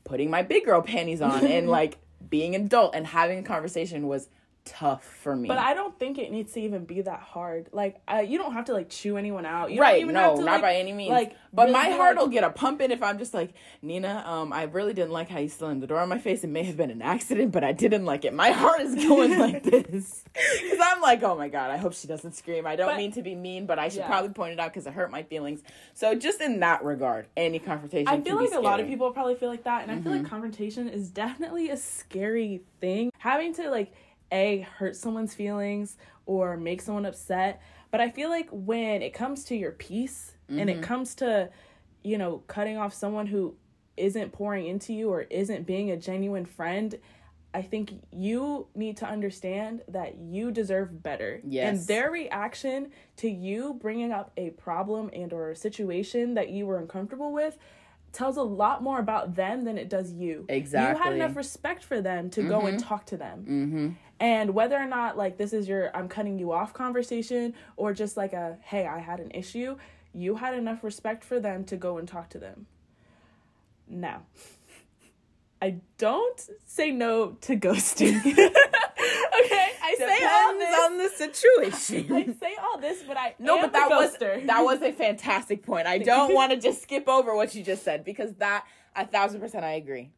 putting 0.05 0.31
my 0.31 0.43
big 0.43 0.67
girl 0.67 0.83
panties 0.83 1.23
on 1.23 1.47
and 1.47 1.69
like 1.81 1.99
being 2.29 2.55
an 2.55 2.67
adult 2.67 2.95
and 2.95 3.07
having 3.07 3.39
a 3.39 3.43
conversation 3.43 4.07
was 4.07 4.29
tough 4.65 5.05
for 5.05 5.35
me. 5.35 5.49
But 5.49 5.59
I 5.59 5.75
don't 5.75 5.99
think 5.99 6.19
it 6.19 6.31
needs 6.31 6.53
to 6.53 6.61
even 6.61 6.85
be 6.85 7.01
that 7.03 7.21
hard. 7.21 7.69
Like, 7.73 8.01
uh, 8.09 8.19
you 8.19 8.39
don't 8.39 8.53
have 8.53 8.67
to 8.67 8.73
like 8.73 8.89
chew 8.89 9.17
anyone 9.17 9.45
out. 9.45 9.73
You 9.73 9.81
right? 9.81 10.07
no, 10.07 10.37
to, 10.37 10.43
not 10.43 10.45
like, 10.45 10.63
by 10.63 10.75
any 10.77 10.93
means. 10.93 11.11
Like, 11.11 11.37
but 11.53 11.69
really 11.69 11.73
my 11.73 11.91
heart 11.91 12.17
like, 12.17 12.25
will 12.25 12.33
get 12.33 12.45
a 12.45 12.51
pumping 12.51 12.91
if 12.91 13.03
I'm 13.03 13.19
just 13.19 13.35
like 13.35 13.55
Nina. 13.83 14.25
Um, 14.27 14.53
I 14.53 14.65
really 14.65 14.93
didn't 14.93 15.13
like 15.13 15.29
how 15.29 15.39
you 15.39 15.49
slammed 15.49 15.83
the 15.83 15.87
door 15.87 15.99
on 15.99 16.09
my 16.09 16.19
face. 16.19 16.45
It 16.45 16.51
may 16.51 16.63
have 16.65 16.77
been 16.77 16.91
an 16.91 17.03
accident, 17.03 17.53
but 17.53 17.65
I 17.65 17.73
didn't 17.73 18.05
like 18.05 18.25
it. 18.25 18.35
My 18.35 18.51
heart 18.51 18.81
is 18.81 18.95
going 18.95 19.39
like 19.39 19.63
this 19.65 20.25
because 20.33 20.79
I'm 20.83 21.01
like, 21.01 21.23
oh 21.23 21.37
my 21.37 21.49
god, 21.49 21.71
I 21.71 21.77
hope 21.77 21.95
she 21.95 22.07
doesn't 22.07 22.33
scream. 22.33 22.67
I 22.67 22.77
don't 22.77 22.89
but, 22.89 22.97
mean 22.97 23.13
to 23.13 23.23
be 23.23 23.35
mean, 23.35 23.67
but 23.67 23.79
I 23.79 23.89
should 23.89 23.99
yeah. 23.99 24.09
probably 24.09 24.31
point 24.31 24.53
it 24.53 24.61
out 24.61 24.73
because 24.73 24.87
it 24.87 24.93
hurt 24.93 25.11
my 25.11 25.23
feelings. 25.23 25.63
So 25.95 26.15
just 26.15 26.41
in 26.41 26.61
that 26.61 26.85
regard, 26.85 27.27
any 27.37 27.59
confrontation. 27.59 28.09
I 28.09 28.21
feel 28.21 28.37
like 28.37 28.53
a 28.53 28.61
lot 28.61 28.81
of 28.81 28.87
people 28.87 29.11
probably 29.11 29.35
feel 29.35 29.49
like 29.49 29.65
that, 29.65 29.83
and 29.83 29.91
mm-hmm. 29.91 30.01
I 30.01 30.03
feel 30.03 30.13
like 30.13 30.21
mm-hmm. 30.23 30.31
confrontation 30.31 30.89
is 30.89 31.11
definitely 31.11 31.71
a 31.71 31.77
scary 31.77 32.63
thing. 32.81 33.13
Having 33.19 33.55
to 33.55 33.71
like 33.71 33.93
a 34.33 34.67
hurt 34.79 34.97
someone's 34.97 35.35
feelings 35.35 35.97
or 36.27 36.57
make 36.57 36.81
someone 36.81 37.07
upset 37.07 37.61
but 37.91 38.01
i 38.01 38.11
feel 38.11 38.29
like 38.29 38.49
when 38.51 39.03
it 39.03 39.13
comes 39.13 39.45
to 39.45 39.55
your 39.55 39.73
peace 39.73 40.33
mm-hmm. 40.51 40.59
and 40.59 40.71
it 40.71 40.75
mm-hmm. 40.75 40.85
comes 40.85 41.15
to 41.15 41.49
you 42.03 42.19
know 42.19 42.39
cutting 42.49 42.77
off 42.77 42.93
someone 42.93 43.27
who 43.27 43.55
isn't 43.97 44.33
pouring 44.33 44.67
into 44.67 44.93
you 44.93 45.11
or 45.11 45.23
isn't 45.23 45.67
being 45.67 45.91
a 45.91 45.97
genuine 45.97 46.47
friend 46.47 46.99
i 47.55 47.61
think 47.61 47.93
you 48.11 48.67
need 48.75 48.97
to 48.97 49.07
understand 49.07 49.83
that 49.87 50.17
you 50.17 50.51
deserve 50.51 51.03
better 51.03 51.41
yes. 51.45 51.69
and 51.69 51.87
their 51.87 52.11
reaction 52.11 52.91
to 53.17 53.29
you 53.29 53.75
bringing 53.81 54.11
up 54.11 54.33
a 54.37 54.51
problem 54.51 55.11
and 55.13 55.33
or 55.33 55.51
a 55.51 55.57
situation 55.57 56.35
that 56.35 56.49
you 56.49 56.67
were 56.67 56.79
uncomfortable 56.79 57.33
with 57.33 57.59
tells 58.13 58.37
a 58.37 58.43
lot 58.43 58.83
more 58.83 58.99
about 58.99 59.35
them 59.35 59.65
than 59.65 59.79
it 59.79 59.89
does 59.89 60.13
you. 60.13 60.45
Exactly. 60.49 60.99
You 60.99 61.05
had 61.05 61.13
enough 61.15 61.37
respect 61.37 61.83
for 61.83 62.01
them 62.01 62.31
to 62.31 62.41
mm-hmm. 62.41 62.49
go 62.51 62.61
and 62.67 62.79
mm-hmm. 62.79 62.89
talk 62.89 63.07
to 63.07 63.17
them. 63.17 63.41
Mm-hmm. 63.41 63.89
And 64.21 64.55
whether 64.55 64.77
or 64.77 64.87
not 64.87 65.17
like 65.17 65.39
this 65.39 65.53
is 65.53 65.67
your 65.69 65.95
I'm 65.97 66.09
cutting 66.09 66.39
you 66.39 66.53
off 66.53 66.73
conversation 66.73 67.55
or 67.77 67.93
just 67.93 68.17
like 68.17 68.33
a 68.33 68.59
hey, 68.63 68.87
I 68.87 68.99
had 68.99 69.21
an 69.21 69.31
issue, 69.33 69.77
you 70.13 70.37
had 70.37 70.55
enough 70.55 70.85
respect 70.85 71.25
for 71.25 71.41
them 71.41 71.65
to 71.65 71.77
go 71.77 71.99
and 71.99 72.07
talk 72.07 72.29
to 72.31 72.39
them. 72.39 72.67
Now, 73.89 74.23
I 75.63 75.77
don't 75.99 76.49
say 76.67 76.91
no 76.91 77.37
to 77.43 77.57
ghosting. 77.57 78.37
I 80.01 80.17
say 80.19 80.27
all 80.27 80.59
this 80.59 80.81
on 80.85 80.99
the 80.99 81.09
situation. 81.09 82.13
I 82.17 82.25
say 82.41 82.57
all 82.63 82.79
this, 82.79 83.03
but 83.07 83.17
I 83.17 83.35
no, 83.39 83.61
but 83.61 83.73
that 83.73 83.91
was 83.91 84.17
that 84.19 84.61
was 84.63 84.83
a 84.83 84.93
fantastic 84.93 85.63
point. 85.63 85.87
I 85.87 85.99
don't 86.13 86.35
want 86.35 86.53
to 86.53 86.59
just 86.59 86.83
skip 86.83 87.09
over 87.09 87.35
what 87.35 87.55
you 87.55 87.63
just 87.63 87.83
said 87.83 88.05
because 88.05 88.33
that 88.35 88.65
a 88.97 89.07
thousand 89.07 89.41
percent 89.41 89.65
I 89.65 89.73
agree. 89.73 90.11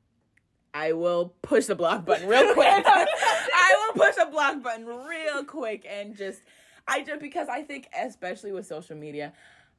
I 0.72 0.92
will 0.92 1.34
push 1.42 1.66
the 1.66 1.76
block 1.76 2.04
button 2.04 2.28
real 2.28 2.52
quick. 2.54 2.66
I 2.86 3.76
will 3.78 4.04
push 4.04 4.16
the 4.16 4.28
block 4.30 4.62
button 4.62 4.86
real 4.86 5.44
quick 5.44 5.86
and 5.88 6.16
just 6.16 6.40
I 6.88 7.02
just 7.02 7.20
because 7.20 7.48
I 7.48 7.62
think 7.62 7.88
especially 7.96 8.52
with 8.52 8.66
social 8.66 8.96
media, 8.96 9.32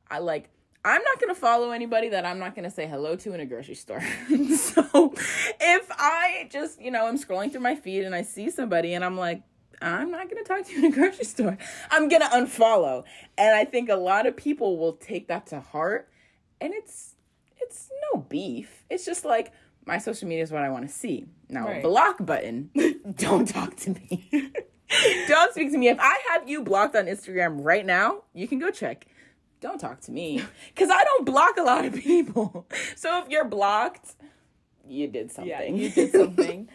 I 0.10 0.20
like 0.20 0.50
I'm 0.86 1.02
not 1.02 1.20
going 1.20 1.34
to 1.34 1.40
follow 1.40 1.72
anybody 1.72 2.10
that 2.10 2.26
I'm 2.26 2.38
not 2.38 2.54
going 2.54 2.64
to 2.64 2.70
say 2.70 2.86
hello 2.86 3.16
to 3.16 3.34
in 3.34 3.40
a 3.40 3.46
grocery 3.46 3.74
store. 3.74 4.02
so 4.56 5.16
if 5.60 5.92
I 5.98 6.48
just, 6.52 6.80
you 6.80 6.92
know, 6.92 7.08
I'm 7.08 7.18
scrolling 7.18 7.52
through 7.52 7.62
my 7.62 7.76
feed 7.76 8.04
and 8.04 8.14
I 8.14 8.22
see 8.22 8.52
somebody 8.52 8.94
and 8.94 9.04
I'm 9.04 9.18
like, 9.18 9.42
I'm 9.82 10.12
not 10.12 10.30
going 10.30 10.44
to 10.44 10.48
talk 10.48 10.66
to 10.66 10.72
you 10.72 10.80
in 10.80 10.86
a 10.86 10.96
grocery 10.96 11.26
store, 11.26 11.58
I'm 11.92 12.08
going 12.08 12.22
to 12.22 12.28
unfollow. 12.28 13.04
And 13.38 13.56
I 13.56 13.66
think 13.66 13.90
a 13.90 13.96
lot 13.96 14.26
of 14.26 14.36
people 14.36 14.78
will 14.78 14.94
take 14.94 15.28
that 15.28 15.48
to 15.48 15.60
heart 15.60 16.10
and 16.62 16.74
it's 16.74 17.16
it's 17.58 17.90
no 18.12 18.20
beef. 18.22 18.84
It's 18.90 19.06
just 19.06 19.26
like 19.26 19.52
my 19.86 19.98
social 19.98 20.28
media 20.28 20.44
is 20.44 20.52
what 20.52 20.64
I 20.64 20.70
want 20.70 20.88
to 20.88 20.94
see. 20.94 21.26
Now, 21.50 21.68
right. 21.68 21.82
block 21.82 22.18
button, 22.26 22.70
don't 23.16 23.48
talk 23.48 23.76
to 23.78 23.92
me. 23.92 24.30
don't 25.28 25.52
speak 25.54 25.72
to 25.72 25.78
me. 25.78 25.90
If 25.90 26.00
I 26.00 26.20
have 26.32 26.48
you 26.50 26.64
blocked 26.64 26.96
on 26.96 27.06
Instagram 27.06 27.64
right 27.64 27.86
now, 27.86 28.24
you 28.34 28.48
can 28.48 28.60
go 28.60 28.72
check 28.72 29.08
don't 29.66 29.80
talk 29.80 30.00
to 30.02 30.12
me 30.12 30.44
because 30.74 30.90
I 30.92 31.04
don't 31.04 31.26
block 31.26 31.58
a 31.58 31.64
lot 31.64 31.86
of 31.86 31.94
people. 31.96 32.68
So 32.96 33.20
if 33.20 33.30
you're 33.30 33.46
blocked, 33.46 34.16
you 34.88 35.08
did 35.08 35.32
something. 35.32 35.50
Yeah, 35.50 35.64
you 35.64 35.90
did 35.90 36.12
something. 36.12 36.70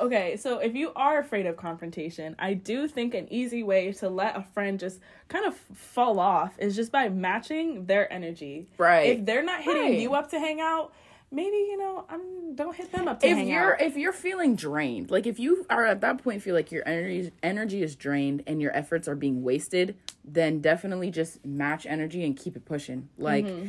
okay, 0.00 0.36
so 0.36 0.58
if 0.58 0.74
you 0.74 0.92
are 0.94 1.18
afraid 1.18 1.46
of 1.46 1.56
confrontation, 1.56 2.36
I 2.38 2.54
do 2.54 2.88
think 2.88 3.14
an 3.14 3.32
easy 3.32 3.62
way 3.62 3.92
to 3.92 4.08
let 4.08 4.36
a 4.36 4.42
friend 4.54 4.78
just 4.78 5.00
kind 5.28 5.44
of 5.44 5.56
fall 5.74 6.18
off 6.18 6.58
is 6.58 6.76
just 6.76 6.92
by 6.92 7.08
matching 7.08 7.86
their 7.86 8.12
energy. 8.12 8.66
Right. 8.78 9.18
If 9.18 9.26
they're 9.26 9.42
not 9.42 9.62
hitting 9.62 9.82
right. 9.82 9.98
you 9.98 10.14
up 10.14 10.30
to 10.30 10.38
hang 10.38 10.60
out, 10.60 10.92
maybe 11.30 11.56
you 11.56 11.76
know 11.76 12.06
I'm 12.08 12.54
don't 12.54 12.74
hit 12.74 12.90
them 12.90 13.06
up. 13.06 13.22
if 13.22 13.46
you're 13.46 13.74
out. 13.74 13.82
if 13.82 13.96
you're 13.96 14.12
feeling 14.12 14.56
drained, 14.56 15.10
like 15.10 15.26
if 15.26 15.38
you 15.38 15.66
are 15.68 15.84
at 15.84 16.00
that 16.00 16.22
point 16.22 16.42
feel 16.42 16.54
like 16.54 16.72
your 16.72 16.86
energy 16.86 17.32
energy 17.42 17.82
is 17.82 17.96
drained 17.96 18.42
and 18.46 18.62
your 18.62 18.74
efforts 18.76 19.08
are 19.08 19.16
being 19.16 19.42
wasted, 19.42 19.96
then 20.24 20.60
definitely 20.60 21.10
just 21.10 21.44
match 21.44 21.86
energy 21.86 22.24
and 22.24 22.36
keep 22.36 22.56
it 22.56 22.64
pushing. 22.64 23.08
Like. 23.18 23.46
Mm-hmm. 23.46 23.68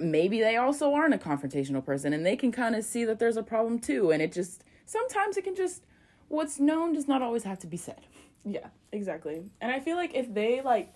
Maybe 0.00 0.40
they 0.40 0.56
also 0.56 0.92
aren't 0.92 1.14
a 1.14 1.18
confrontational 1.18 1.84
person 1.84 2.12
and 2.12 2.26
they 2.26 2.36
can 2.36 2.50
kind 2.50 2.74
of 2.74 2.84
see 2.84 3.04
that 3.04 3.18
there's 3.18 3.36
a 3.36 3.42
problem 3.42 3.78
too. 3.78 4.10
And 4.10 4.20
it 4.20 4.32
just, 4.32 4.64
sometimes 4.86 5.36
it 5.36 5.44
can 5.44 5.54
just, 5.54 5.84
what's 6.28 6.58
known 6.58 6.92
does 6.92 7.06
not 7.06 7.22
always 7.22 7.44
have 7.44 7.58
to 7.60 7.66
be 7.66 7.76
said. 7.76 8.00
Yeah, 8.44 8.68
exactly. 8.92 9.42
And 9.60 9.70
I 9.72 9.80
feel 9.80 9.96
like 9.96 10.14
if 10.14 10.32
they 10.32 10.60
like 10.60 10.92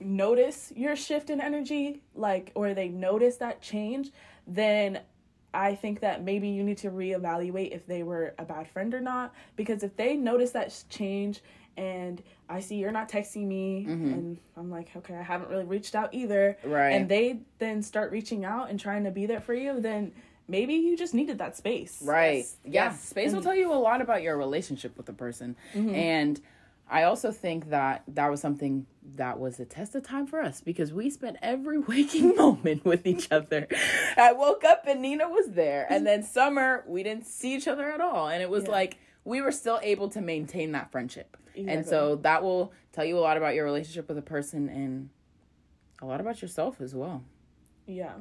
notice 0.00 0.72
your 0.74 0.96
shift 0.96 1.30
in 1.30 1.40
energy, 1.40 2.02
like, 2.14 2.52
or 2.54 2.74
they 2.74 2.88
notice 2.88 3.36
that 3.36 3.62
change, 3.62 4.10
then 4.46 5.00
I 5.52 5.74
think 5.74 6.00
that 6.00 6.24
maybe 6.24 6.48
you 6.48 6.64
need 6.64 6.78
to 6.78 6.90
reevaluate 6.90 7.72
if 7.72 7.86
they 7.86 8.02
were 8.02 8.34
a 8.38 8.44
bad 8.44 8.68
friend 8.68 8.92
or 8.92 9.00
not. 9.00 9.32
Because 9.56 9.82
if 9.82 9.96
they 9.96 10.16
notice 10.16 10.50
that 10.50 10.84
change 10.88 11.42
and 11.76 12.22
I 12.48 12.60
see 12.60 12.76
you're 12.76 12.92
not 12.92 13.08
texting 13.08 13.46
me, 13.46 13.86
mm-hmm. 13.88 14.12
and 14.12 14.38
I'm 14.56 14.70
like, 14.70 14.90
okay, 14.96 15.14
I 15.14 15.22
haven't 15.22 15.50
really 15.50 15.64
reached 15.64 15.94
out 15.94 16.12
either. 16.12 16.58
Right. 16.64 16.90
And 16.90 17.08
they 17.08 17.40
then 17.58 17.82
start 17.82 18.12
reaching 18.12 18.44
out 18.44 18.70
and 18.70 18.78
trying 18.78 19.04
to 19.04 19.10
be 19.10 19.26
there 19.26 19.40
for 19.40 19.54
you, 19.54 19.80
then 19.80 20.12
maybe 20.48 20.74
you 20.74 20.96
just 20.96 21.14
needed 21.14 21.38
that 21.38 21.56
space. 21.56 22.02
Right. 22.02 22.44
Yes. 22.64 22.64
Yeah. 22.64 22.92
Space 22.92 23.26
and, 23.28 23.36
will 23.36 23.42
tell 23.42 23.54
you 23.54 23.72
a 23.72 23.74
lot 23.74 24.00
about 24.00 24.22
your 24.22 24.36
relationship 24.36 24.96
with 24.96 25.06
the 25.06 25.12
person. 25.12 25.56
Mm-hmm. 25.74 25.94
And 25.94 26.40
I 26.88 27.04
also 27.04 27.32
think 27.32 27.70
that 27.70 28.02
that 28.08 28.30
was 28.30 28.40
something 28.40 28.86
that 29.16 29.38
was 29.38 29.58
a 29.58 29.64
test 29.64 29.94
of 29.94 30.02
time 30.02 30.26
for 30.26 30.40
us 30.40 30.60
because 30.60 30.92
we 30.92 31.08
spent 31.10 31.36
every 31.40 31.78
waking 31.88 32.36
moment 32.36 32.84
with 32.84 33.06
each 33.06 33.30
other. 33.30 33.66
I 34.16 34.32
woke 34.32 34.64
up 34.64 34.84
and 34.86 35.00
Nina 35.00 35.28
was 35.28 35.50
there, 35.50 35.86
and 35.88 36.06
then 36.06 36.22
summer 36.22 36.84
we 36.86 37.02
didn't 37.02 37.26
see 37.26 37.54
each 37.54 37.68
other 37.68 37.90
at 37.90 38.00
all, 38.00 38.28
and 38.28 38.42
it 38.42 38.50
was 38.50 38.64
yeah. 38.64 38.70
like 38.70 38.98
we 39.24 39.40
were 39.40 39.52
still 39.52 39.80
able 39.82 40.08
to 40.10 40.20
maintain 40.20 40.72
that 40.72 40.90
friendship. 40.92 41.36
Exactly. 41.54 41.72
And 41.72 41.86
so 41.86 42.16
that 42.16 42.42
will 42.42 42.72
tell 42.92 43.04
you 43.04 43.18
a 43.18 43.20
lot 43.20 43.36
about 43.36 43.54
your 43.54 43.64
relationship 43.64 44.08
with 44.08 44.18
a 44.18 44.22
person 44.22 44.68
and 44.68 45.10
a 46.02 46.06
lot 46.06 46.20
about 46.20 46.42
yourself 46.42 46.80
as 46.80 46.94
well. 46.94 47.22
Yeah. 47.86 48.14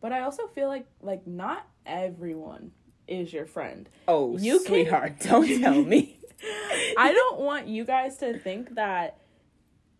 But 0.00 0.12
I 0.12 0.20
also 0.20 0.46
feel 0.48 0.68
like 0.68 0.86
like 1.00 1.26
not 1.26 1.66
everyone 1.86 2.72
is 3.06 3.32
your 3.32 3.46
friend. 3.46 3.88
Oh, 4.08 4.36
you 4.38 4.64
sweetheart, 4.64 5.20
can... 5.20 5.30
don't 5.30 5.60
tell 5.60 5.82
me. 5.82 6.18
I 6.98 7.12
don't 7.12 7.40
want 7.40 7.68
you 7.68 7.84
guys 7.84 8.16
to 8.18 8.38
think 8.38 8.74
that 8.74 9.18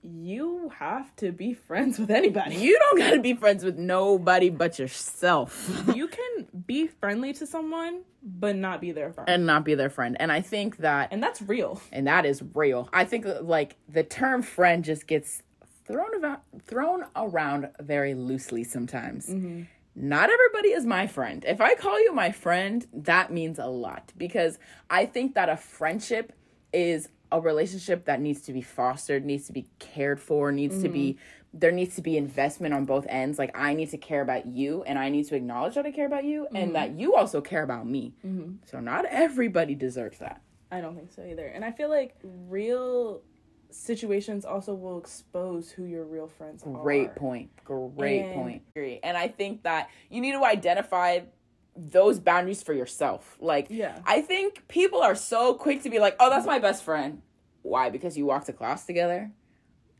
you 0.04 0.70
have 0.76 1.14
to 1.16 1.32
be 1.32 1.54
friends 1.54 1.98
with 1.98 2.10
anybody. 2.10 2.56
You 2.56 2.78
don't 2.78 2.98
got 2.98 3.10
to 3.12 3.22
be 3.22 3.34
friends 3.34 3.64
with 3.64 3.78
nobody 3.78 4.50
but 4.50 4.78
yourself. 4.78 5.82
you 5.94 6.08
can 6.08 6.46
be 6.66 6.86
friendly 6.86 7.32
to 7.34 7.46
someone 7.46 8.02
but 8.22 8.56
not 8.56 8.80
be 8.80 8.92
their 8.92 9.12
friend. 9.12 9.28
And 9.28 9.46
not 9.46 9.64
be 9.64 9.74
their 9.74 9.90
friend. 9.90 10.16
And 10.20 10.30
I 10.30 10.40
think 10.40 10.78
that 10.78 11.08
And 11.12 11.22
that's 11.22 11.42
real. 11.42 11.80
And 11.92 12.06
that 12.06 12.26
is 12.26 12.42
real. 12.54 12.88
I 12.92 13.04
think 13.04 13.26
like 13.42 13.76
the 13.88 14.02
term 14.02 14.42
friend 14.42 14.84
just 14.84 15.06
gets 15.06 15.42
thrown 15.86 16.14
about 16.14 16.42
thrown 16.66 17.04
around 17.16 17.68
very 17.80 18.14
loosely 18.14 18.64
sometimes. 18.64 19.28
Mm-hmm. 19.28 19.62
Not 19.96 20.28
everybody 20.30 20.70
is 20.70 20.84
my 20.84 21.06
friend. 21.06 21.44
If 21.46 21.60
I 21.60 21.74
call 21.76 22.02
you 22.02 22.12
my 22.12 22.32
friend, 22.32 22.86
that 22.92 23.32
means 23.32 23.58
a 23.58 23.66
lot 23.66 24.12
because 24.16 24.58
I 24.90 25.06
think 25.06 25.34
that 25.34 25.48
a 25.48 25.56
friendship 25.56 26.32
is 26.72 27.08
a 27.32 27.40
relationship 27.40 28.04
that 28.04 28.20
needs 28.20 28.42
to 28.42 28.52
be 28.52 28.62
fostered, 28.62 29.24
needs 29.24 29.46
to 29.46 29.52
be 29.52 29.66
cared 29.78 30.20
for, 30.20 30.52
needs 30.52 30.74
mm-hmm. 30.74 30.84
to 30.84 30.88
be 30.88 31.12
mm-hmm. 31.14 31.58
there 31.58 31.72
needs 31.72 31.96
to 31.96 32.02
be 32.02 32.16
investment 32.16 32.74
on 32.74 32.84
both 32.84 33.06
ends. 33.08 33.38
Like 33.38 33.56
I 33.56 33.74
need 33.74 33.90
to 33.90 33.98
care 33.98 34.22
about 34.22 34.46
you 34.46 34.82
and 34.84 34.98
I 34.98 35.08
need 35.08 35.26
to 35.28 35.36
acknowledge 35.36 35.74
that 35.74 35.86
I 35.86 35.90
care 35.90 36.06
about 36.06 36.24
you 36.24 36.44
mm-hmm. 36.44 36.56
and 36.56 36.74
that 36.74 36.98
you 36.98 37.14
also 37.14 37.40
care 37.40 37.62
about 37.62 37.86
me. 37.86 38.14
Mm-hmm. 38.24 38.54
So 38.66 38.80
not 38.80 39.04
everybody 39.06 39.74
deserves 39.74 40.18
that. 40.18 40.40
I 40.70 40.80
don't 40.80 40.96
think 40.96 41.12
so 41.12 41.22
either. 41.24 41.46
And 41.46 41.64
I 41.64 41.70
feel 41.70 41.88
like 41.88 42.16
real 42.22 43.22
situations 43.70 44.44
also 44.44 44.74
will 44.74 44.98
expose 44.98 45.70
who 45.70 45.84
your 45.84 46.04
real 46.04 46.28
friends 46.28 46.62
Great 46.62 46.74
are. 46.74 46.82
Great 46.82 47.14
point. 47.14 47.50
Great 47.64 48.22
and, 48.22 48.34
point. 48.34 48.62
And 49.02 49.16
I 49.16 49.28
think 49.28 49.64
that 49.64 49.90
you 50.10 50.20
need 50.20 50.32
to 50.32 50.44
identify 50.44 51.20
those 51.76 52.20
boundaries 52.20 52.62
for 52.62 52.72
yourself. 52.72 53.36
Like, 53.40 53.66
Yeah. 53.68 53.98
I 54.06 54.20
think 54.20 54.66
people 54.68 55.00
are 55.02 55.14
so 55.14 55.54
quick 55.54 55.82
to 55.82 55.90
be 55.90 55.98
like, 55.98 56.16
"Oh, 56.20 56.30
that's 56.30 56.46
my 56.46 56.58
best 56.58 56.84
friend." 56.84 57.22
Why? 57.62 57.90
Because 57.90 58.16
you 58.16 58.26
walked 58.26 58.46
to 58.46 58.52
class 58.52 58.84
together. 58.86 59.32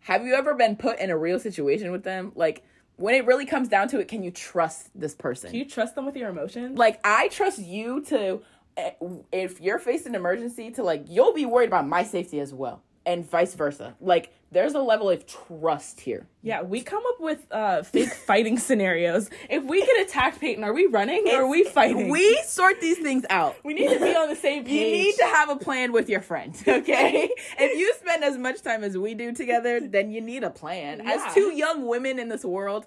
Have 0.00 0.24
you 0.24 0.34
ever 0.34 0.54
been 0.54 0.76
put 0.76 0.98
in 0.98 1.10
a 1.10 1.16
real 1.16 1.38
situation 1.40 1.90
with 1.90 2.04
them? 2.04 2.30
Like, 2.34 2.62
when 2.96 3.14
it 3.16 3.26
really 3.26 3.46
comes 3.46 3.68
down 3.68 3.88
to 3.88 3.98
it, 3.98 4.06
can 4.06 4.22
you 4.22 4.30
trust 4.30 4.90
this 4.94 5.14
person? 5.14 5.50
Can 5.50 5.58
you 5.58 5.64
trust 5.64 5.96
them 5.96 6.06
with 6.06 6.16
your 6.16 6.28
emotions? 6.28 6.78
like 6.78 7.00
I 7.02 7.26
trust 7.28 7.58
you 7.58 8.02
to 8.02 8.40
eh, 8.76 8.90
if 9.32 9.60
you're 9.60 9.80
facing 9.80 10.08
an 10.12 10.14
emergency 10.14 10.70
to 10.72 10.84
like 10.84 11.06
you'll 11.08 11.32
be 11.32 11.44
worried 11.44 11.66
about 11.68 11.88
my 11.88 12.04
safety 12.04 12.38
as 12.38 12.54
well 12.54 12.83
and 13.06 13.28
vice 13.28 13.54
versa. 13.54 13.94
Like 14.00 14.32
there's 14.50 14.74
a 14.74 14.80
level 14.80 15.10
of 15.10 15.26
trust 15.26 16.00
here. 16.00 16.28
yeah, 16.40 16.62
we 16.62 16.80
come 16.80 17.02
up 17.08 17.20
with 17.20 17.44
uh, 17.50 17.82
fake 17.82 18.12
fighting 18.26 18.56
scenarios. 18.58 19.28
If 19.50 19.64
we 19.64 19.84
get 19.84 20.06
attacked, 20.06 20.40
Payton, 20.40 20.62
are 20.62 20.72
we 20.72 20.86
running 20.86 21.24
or 21.28 21.42
are 21.42 21.48
we 21.48 21.64
fighting? 21.64 22.08
We 22.08 22.40
sort 22.46 22.80
these 22.80 22.98
things 22.98 23.24
out. 23.30 23.56
we 23.64 23.74
need 23.74 23.88
to 23.88 23.98
be 23.98 24.14
on 24.14 24.28
the 24.28 24.36
same 24.36 24.64
page. 24.64 24.74
You 24.84 24.90
need 25.04 25.16
to 25.16 25.24
have 25.24 25.48
a 25.50 25.56
plan 25.56 25.90
with 25.92 26.08
your 26.08 26.20
friend, 26.20 26.54
okay? 26.68 27.28
if 27.58 27.78
you 27.78 27.92
spend 27.94 28.22
as 28.22 28.38
much 28.38 28.62
time 28.62 28.84
as 28.84 28.96
we 28.96 29.14
do 29.14 29.32
together, 29.32 29.80
then 29.80 30.10
you 30.12 30.20
need 30.20 30.44
a 30.44 30.50
plan. 30.50 31.00
Yeah. 31.02 31.12
As 31.26 31.34
two 31.34 31.52
young 31.52 31.86
women 31.86 32.18
in 32.20 32.28
this 32.28 32.44
world, 32.44 32.86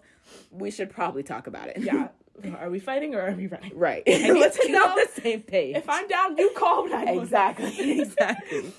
we 0.51 0.71
should 0.71 0.89
probably 0.89 1.23
talk 1.23 1.47
about 1.47 1.67
it. 1.67 1.79
yeah. 1.79 2.09
Are 2.59 2.69
we 2.69 2.79
fighting 2.79 3.15
or 3.15 3.21
are 3.21 3.31
we 3.31 3.47
running? 3.47 3.71
Right. 3.75 4.03
need 4.05 4.31
Let's 4.31 4.57
to 4.59 4.67
get 4.67 4.79
on 4.81 4.95
know 4.95 5.03
the 5.03 5.21
same 5.21 5.41
page. 5.41 5.75
If 5.75 5.89
I'm 5.89 6.07
down, 6.07 6.37
you 6.37 6.51
call 6.55 6.87
911. 6.87 7.23
Exactly. 7.23 7.99
exactly. 8.01 8.73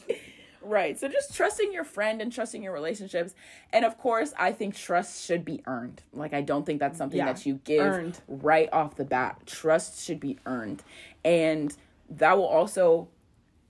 Right. 0.68 0.98
So 0.98 1.08
just 1.08 1.34
trusting 1.34 1.72
your 1.72 1.84
friend 1.84 2.20
and 2.20 2.30
trusting 2.32 2.62
your 2.62 2.72
relationships. 2.72 3.34
And 3.72 3.84
of 3.84 3.96
course, 3.98 4.34
I 4.38 4.52
think 4.52 4.75
trust 4.76 5.25
should 5.25 5.44
be 5.44 5.62
earned. 5.66 6.02
Like 6.12 6.34
I 6.34 6.42
don't 6.42 6.66
think 6.66 6.78
that's 6.80 6.98
something 6.98 7.18
Yeah, 7.18 7.32
that 7.32 7.46
you 7.46 7.60
give 7.64 7.80
earned. 7.82 8.20
right 8.28 8.68
off 8.72 8.96
the 8.96 9.04
bat. 9.04 9.40
Trust 9.46 10.04
should 10.04 10.20
be 10.20 10.38
earned. 10.44 10.82
And 11.25 11.75
that 12.10 12.37
will 12.37 12.46
also 12.46 13.08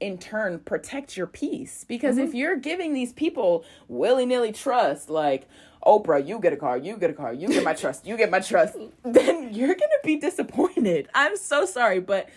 in 0.00 0.16
turn 0.18 0.58
protect 0.60 1.16
your 1.16 1.26
peace 1.26 1.84
because 1.86 2.16
Mm-hmm. 2.16 2.24
if 2.28 2.34
you're 2.34 2.56
giving 2.56 2.92
these 2.94 3.12
people 3.12 3.64
willy-nilly 3.88 4.52
trust 4.52 5.10
like 5.10 5.48
Oprah, 5.84 6.24
you 6.26 6.38
get 6.40 6.52
a 6.52 6.56
car, 6.56 6.76
you 6.76 6.96
get 6.96 7.10
a 7.10 7.14
car, 7.14 7.32
you 7.32 7.48
get 7.48 7.62
my 7.64 7.72
trust, 7.74 8.06
you 8.06 8.16
get 8.16 8.30
my 8.30 8.40
trust, 8.40 8.76
then 9.04 9.52
you're 9.54 9.68
going 9.68 9.78
to 9.78 10.00
be 10.04 10.16
disappointed. 10.16 11.08
I'm 11.14 11.36
so 11.36 11.64
sorry, 11.66 12.00
but 12.00 12.28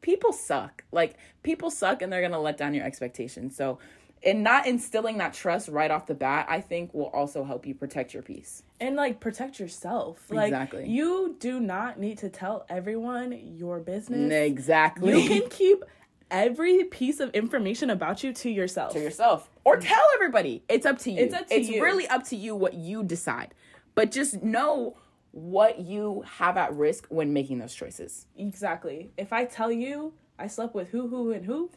people 0.00 0.32
suck. 0.32 0.84
Like 0.92 1.14
people 1.42 1.70
suck 1.70 2.02
and 2.02 2.12
they're 2.12 2.22
gonna 2.22 2.40
let 2.40 2.56
down 2.56 2.74
your 2.74 2.84
expectations. 2.84 3.56
So 3.56 3.78
and 4.24 4.42
not 4.42 4.66
instilling 4.66 5.18
that 5.18 5.32
trust 5.32 5.68
right 5.68 5.92
off 5.92 6.06
the 6.06 6.14
bat, 6.14 6.46
I 6.48 6.60
think 6.60 6.92
will 6.92 7.04
also 7.06 7.44
help 7.44 7.64
you 7.66 7.74
protect 7.74 8.12
your 8.14 8.22
peace. 8.22 8.64
and 8.80 8.96
like 8.96 9.20
protect 9.20 9.60
yourself. 9.60 10.24
Like 10.30 10.48
Exactly. 10.48 10.88
you 10.88 11.36
do 11.38 11.60
not 11.60 12.00
need 12.00 12.18
to 12.18 12.28
tell 12.28 12.66
everyone 12.68 13.32
your 13.56 13.78
business. 13.78 14.32
Exactly. 14.32 15.22
You 15.22 15.28
can 15.28 15.48
keep 15.50 15.84
every 16.30 16.84
piece 16.84 17.20
of 17.20 17.30
information 17.30 17.90
about 17.90 18.22
you 18.24 18.32
to 18.32 18.50
yourself. 18.50 18.92
to 18.92 19.00
yourself. 19.00 19.48
Or 19.64 19.76
tell 19.76 20.02
everybody. 20.14 20.62
It's 20.68 20.84
up 20.84 20.98
to 21.00 21.10
you. 21.12 21.20
It's 21.22 21.34
up 21.34 21.46
to 21.48 21.54
you. 21.54 21.60
It's 21.74 21.80
really 21.82 22.06
up 22.08 22.24
to 22.28 22.36
you 22.36 22.54
what 22.56 22.74
you 22.74 23.02
decide. 23.04 23.54
But 23.94 24.10
just 24.10 24.42
know 24.42 24.96
what 25.32 25.80
you 25.80 26.24
have 26.38 26.56
at 26.56 26.74
risk 26.74 27.06
when 27.08 27.32
making 27.32 27.58
those 27.58 27.74
choices. 27.74 28.26
Exactly. 28.36 29.10
If 29.16 29.32
I 29.32 29.44
tell 29.44 29.70
you 29.70 30.14
I 30.38 30.46
slept 30.46 30.74
with 30.74 30.88
who, 30.88 31.08
who, 31.08 31.32
and 31.32 31.44
who, 31.44 31.70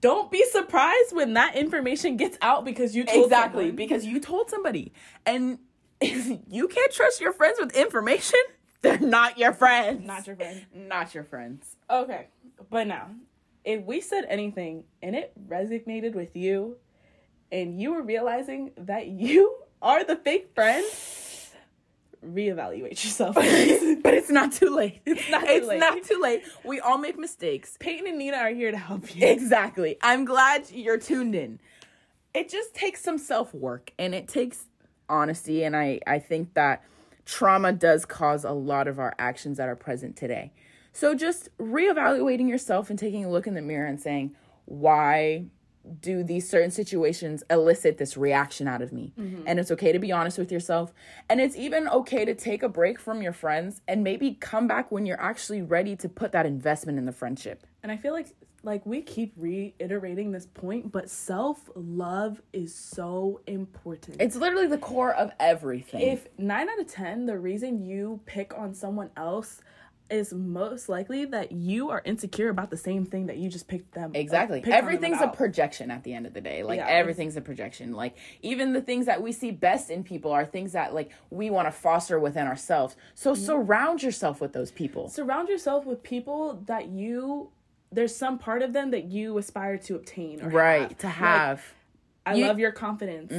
don't 0.00 0.30
be 0.30 0.44
surprised 0.50 1.12
when 1.14 1.34
that 1.34 1.56
information 1.56 2.16
gets 2.16 2.36
out 2.42 2.64
because 2.64 2.96
you 2.96 3.04
told 3.04 3.24
Exactly, 3.24 3.64
someone. 3.64 3.76
because 3.76 4.04
you 4.04 4.18
told 4.18 4.50
somebody. 4.50 4.92
And 5.26 5.58
if 6.00 6.38
you 6.48 6.68
can't 6.68 6.92
trust 6.92 7.20
your 7.20 7.32
friends 7.32 7.58
with 7.60 7.76
information, 7.76 8.40
they're 8.82 8.98
not 8.98 9.38
your 9.38 9.52
friends. 9.52 10.06
Not 10.06 10.26
your 10.26 10.36
friend. 10.36 10.66
Not 10.74 11.14
your 11.14 11.24
friends. 11.24 11.76
Okay, 11.88 12.28
but 12.70 12.86
now, 12.86 13.10
if 13.64 13.82
we 13.84 14.00
said 14.00 14.24
anything 14.28 14.84
and 15.02 15.14
it 15.14 15.32
resonated 15.48 16.14
with 16.14 16.34
you, 16.34 16.76
and 17.52 17.80
you 17.80 17.92
were 17.92 18.02
realizing 18.02 18.72
that 18.76 19.06
you 19.06 19.54
are 19.80 20.02
the 20.02 20.16
fake 20.16 20.50
friend, 20.54 20.84
reevaluate 22.24 22.90
yourself. 22.90 23.34
but 24.02 24.14
it's 24.14 24.30
not 24.30 24.52
too 24.52 24.74
late. 24.74 25.00
It's 25.06 25.28
not 25.30 25.42
too 25.44 25.50
It's 25.50 25.66
late. 25.66 25.78
not 25.80 26.02
too 26.02 26.20
late. 26.20 26.42
We 26.64 26.80
all 26.80 26.98
make 26.98 27.18
mistakes. 27.18 27.76
Payton 27.80 28.06
and 28.06 28.18
Nina 28.18 28.36
are 28.36 28.50
here 28.50 28.70
to 28.70 28.76
help 28.76 29.14
you. 29.14 29.26
Exactly. 29.26 29.96
I'm 30.02 30.24
glad 30.24 30.70
you're 30.70 30.98
tuned 30.98 31.34
in. 31.34 31.60
It 32.34 32.48
just 32.48 32.74
takes 32.74 33.02
some 33.02 33.18
self 33.18 33.54
work 33.54 33.92
and 33.98 34.14
it 34.14 34.28
takes 34.28 34.64
honesty. 35.08 35.62
And 35.64 35.76
I, 35.76 36.00
I 36.06 36.18
think 36.18 36.54
that 36.54 36.82
trauma 37.24 37.72
does 37.72 38.04
cause 38.04 38.44
a 38.44 38.52
lot 38.52 38.88
of 38.88 38.98
our 38.98 39.14
actions 39.18 39.58
that 39.58 39.68
are 39.68 39.76
present 39.76 40.16
today. 40.16 40.52
So 40.92 41.14
just 41.14 41.48
reevaluating 41.58 42.48
yourself 42.48 42.90
and 42.90 42.98
taking 42.98 43.24
a 43.24 43.30
look 43.30 43.46
in 43.46 43.54
the 43.54 43.62
mirror 43.62 43.86
and 43.86 44.00
saying, 44.00 44.34
why 44.66 45.46
do 46.00 46.22
these 46.22 46.48
certain 46.48 46.70
situations 46.70 47.42
elicit 47.50 47.98
this 47.98 48.16
reaction 48.16 48.66
out 48.68 48.82
of 48.82 48.92
me? 48.92 49.12
Mm-hmm. 49.18 49.42
And 49.46 49.60
it's 49.60 49.70
okay 49.70 49.92
to 49.92 49.98
be 49.98 50.12
honest 50.12 50.38
with 50.38 50.50
yourself. 50.50 50.92
And 51.28 51.40
it's 51.40 51.56
even 51.56 51.88
okay 51.88 52.24
to 52.24 52.34
take 52.34 52.62
a 52.62 52.68
break 52.68 52.98
from 52.98 53.22
your 53.22 53.32
friends 53.32 53.82
and 53.86 54.02
maybe 54.02 54.34
come 54.40 54.66
back 54.66 54.90
when 54.90 55.06
you're 55.06 55.20
actually 55.20 55.62
ready 55.62 55.96
to 55.96 56.08
put 56.08 56.32
that 56.32 56.46
investment 56.46 56.98
in 56.98 57.04
the 57.04 57.12
friendship. 57.12 57.66
And 57.82 57.92
I 57.92 57.96
feel 57.96 58.12
like 58.12 58.34
like 58.64 58.84
we 58.86 59.02
keep 59.02 59.34
reiterating 59.36 60.32
this 60.32 60.46
point, 60.46 60.90
but 60.90 61.10
self-love 61.10 62.40
is 62.52 62.74
so 62.74 63.40
important. 63.46 64.16
It's 64.20 64.36
literally 64.36 64.66
the 64.66 64.78
core 64.78 65.12
of 65.12 65.30
everything. 65.38 66.00
if 66.00 66.26
9 66.38 66.68
out 66.68 66.80
of 66.80 66.86
10 66.86 67.26
the 67.26 67.38
reason 67.38 67.84
you 67.84 68.20
pick 68.24 68.56
on 68.56 68.72
someone 68.74 69.10
else 69.16 69.60
is 70.10 70.32
most 70.34 70.88
likely 70.88 71.24
that 71.24 71.50
you 71.52 71.88
are 71.90 72.02
insecure 72.04 72.50
about 72.50 72.70
the 72.70 72.76
same 72.76 73.04
thing 73.06 73.26
that 73.26 73.38
you 73.38 73.48
just 73.48 73.66
picked 73.68 73.92
them 73.94 74.10
exactly. 74.14 74.58
picked 74.60 74.66
on 74.68 74.72
them 74.72 74.84
Everything's 74.84 75.20
a 75.22 75.28
projection 75.28 75.90
at 75.90 76.04
the 76.04 76.12
end 76.12 76.26
of 76.26 76.34
the 76.34 76.40
day. 76.42 76.62
Like 76.62 76.78
Yeah. 76.78 76.86
everything's 76.88 77.36
a 77.36 77.40
projection. 77.40 77.92
Like 77.92 78.14
even 78.42 78.72
the 78.74 78.82
things 78.82 79.06
that 79.06 79.22
we 79.22 79.32
see 79.32 79.50
best 79.50 79.90
in 79.90 80.04
people 80.04 80.30
are 80.30 80.44
things 80.44 80.72
that 80.72 80.94
like 80.94 81.10
we 81.30 81.48
want 81.50 81.66
to 81.68 81.72
foster 81.72 82.18
within 82.20 82.46
ourselves. 82.46 82.96
So 83.14 83.32
Mm-hmm. 83.32 83.44
surround 83.44 84.02
yourself 84.02 84.40
with 84.40 84.52
those 84.52 84.70
people. 84.70 85.08
surround 85.08 85.48
yourself 85.48 85.86
with 85.86 86.02
people 86.02 86.62
that 86.66 86.88
you 86.88 87.50
there's 87.90 88.14
some 88.14 88.38
part 88.38 88.60
of 88.62 88.72
them 88.72 88.90
that 88.90 89.04
you 89.04 89.38
aspire 89.38 89.78
to 89.78 89.94
obtain 89.94 90.42
or 90.42 90.48
Right. 90.48 90.80
have. 90.90 90.98
To 90.98 91.06
Like, 91.06 91.14
have. 91.16 91.74
I 92.26 92.34
You- 92.34 92.46
love 92.46 92.58
your 92.58 92.72
confidence. 92.72 93.32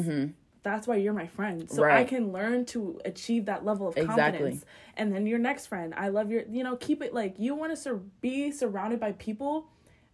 That's 0.65 0.87
why 0.87 0.95
you're 0.95 1.13
my 1.13 1.27
friend. 1.27 1.69
So 1.69 1.83
I 1.83 2.03
can 2.03 2.31
learn 2.31 2.65
to 2.65 2.99
achieve 3.05 3.45
that 3.45 3.63
level 3.63 3.87
of 3.87 3.95
Exactly. 3.95 4.33
confidence. 4.33 4.65
And 4.97 5.13
then 5.13 5.27
your 5.27 5.37
next 5.37 5.67
friend, 5.67 5.93
I 5.95 6.07
love 6.07 6.31
your, 6.31 6.41
you 6.49 6.63
know, 6.63 6.75
keep 6.75 7.03
it 7.03 7.13
like 7.13 7.35
you 7.37 7.53
want 7.53 7.71
to 7.71 7.75
sur- 7.75 8.01
be 8.19 8.51
surrounded 8.51 8.99
by 8.99 9.11
people 9.11 9.67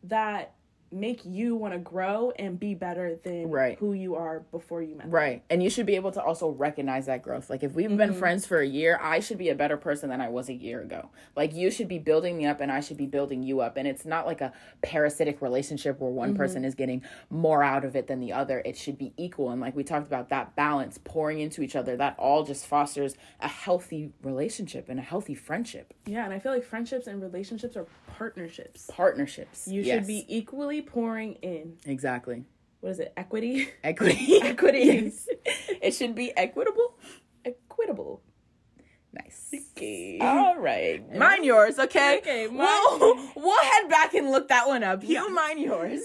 that 0.04 0.56
make 0.92 1.22
you 1.24 1.56
want 1.56 1.74
to 1.74 1.80
grow 1.80 2.32
and 2.38 2.60
be 2.60 2.74
better 2.76 3.16
than 3.24 3.50
Right. 3.50 3.78
who 3.80 3.94
you 3.94 4.16
are 4.16 4.42
before 4.52 4.82
you 4.82 4.96
met. 4.96 5.04
them. 5.06 5.12
Right. 5.12 5.44
And 5.50 5.64
you 5.64 5.70
should 5.70 5.86
be 5.86 5.96
able 5.96 6.12
to 6.12 6.22
also 6.22 6.50
recognize 6.50 7.06
that 7.06 7.22
growth. 7.24 7.50
Like 7.50 7.64
if 7.64 7.74
we've 7.74 7.88
Mm-hmm. 7.88 7.98
been 7.98 8.14
friends 8.14 8.46
for 8.46 8.60
a 8.60 8.66
year, 8.68 9.00
I 9.02 9.20
should 9.22 9.38
be 9.38 9.50
a 9.50 9.56
better 9.56 9.78
person 9.78 10.10
than 10.10 10.20
I 10.22 10.28
was 10.30 10.50
a 10.50 10.54
year 10.54 10.82
ago. 10.82 11.10
Like 11.36 11.54
you 11.56 11.72
should 11.72 11.88
be 11.88 11.98
building 12.00 12.38
me 12.38 12.46
up 12.46 12.60
and 12.62 12.72
I 12.72 12.82
should 12.82 12.98
be 12.98 13.06
building 13.06 13.42
you 13.42 13.62
up. 13.62 13.78
And 13.78 13.88
it's 13.88 14.06
not 14.06 14.26
like 14.26 14.42
a 14.42 14.52
parasitic 14.82 15.42
relationship 15.42 16.00
where 16.00 16.10
Mm-hmm. 16.12 16.18
one 16.18 16.36
person 16.36 16.66
is 16.66 16.76
getting 16.76 17.02
more 17.30 17.64
out 17.64 17.86
of 17.86 17.96
it 17.96 18.08
than 18.08 18.20
the 18.20 18.34
other. 18.34 18.62
It 18.66 18.76
should 18.76 18.98
be 18.98 19.14
equal. 19.18 19.50
And 19.50 19.62
like 19.62 19.76
we 19.76 19.84
talked 19.86 20.08
about 20.08 20.28
that 20.30 20.56
balance, 20.58 20.98
pouring 21.04 21.40
into 21.40 21.62
each 21.62 21.76
other, 21.76 21.96
that 21.98 22.16
all 22.20 22.44
just 22.44 22.66
fosters 22.68 23.16
a 23.40 23.48
healthy 23.48 24.12
relationship 24.24 24.90
and 24.90 25.00
a 25.00 25.04
healthy 25.04 25.36
friendship. 25.36 25.94
Yeah, 26.06 26.26
and 26.26 26.34
I 26.34 26.40
feel 26.40 26.52
like 26.52 26.66
friendships 26.66 27.08
and 27.08 27.22
relationships 27.22 27.78
are 27.78 27.86
partnerships. 28.08 28.90
Partnerships. 28.92 29.68
You 29.68 29.82
Yes. 29.82 30.00
should 30.00 30.08
be 30.08 30.26
equally 30.28 30.81
pouring 30.82 31.34
in. 31.36 31.78
Exactly. 31.86 32.44
What 32.82 32.90
is 32.94 33.00
it? 33.00 33.14
Equity? 33.16 33.70
Equity. 33.84 34.40
Equity. 34.42 34.80
Yes. 34.86 35.28
It 35.82 35.92
should 35.96 36.14
be 36.14 36.32
equitable. 36.38 36.96
Equitable. 37.44 38.22
Nice. 39.14 39.52
Okay. 39.76 40.20
All 40.22 40.58
right. 40.60 41.04
Mine 41.16 41.44
yours, 41.44 41.80
okay? 41.80 42.20
Okay, 42.20 42.48
mine- 42.48 42.68
We'll, 43.00 43.16
we'll 43.36 43.62
head 43.64 43.90
back 43.90 44.14
and 44.14 44.30
look 44.32 44.48
that 44.50 44.68
one 44.68 44.84
up. 44.84 45.04
You 45.04 45.28
mine 45.34 45.58
yours. 45.58 46.02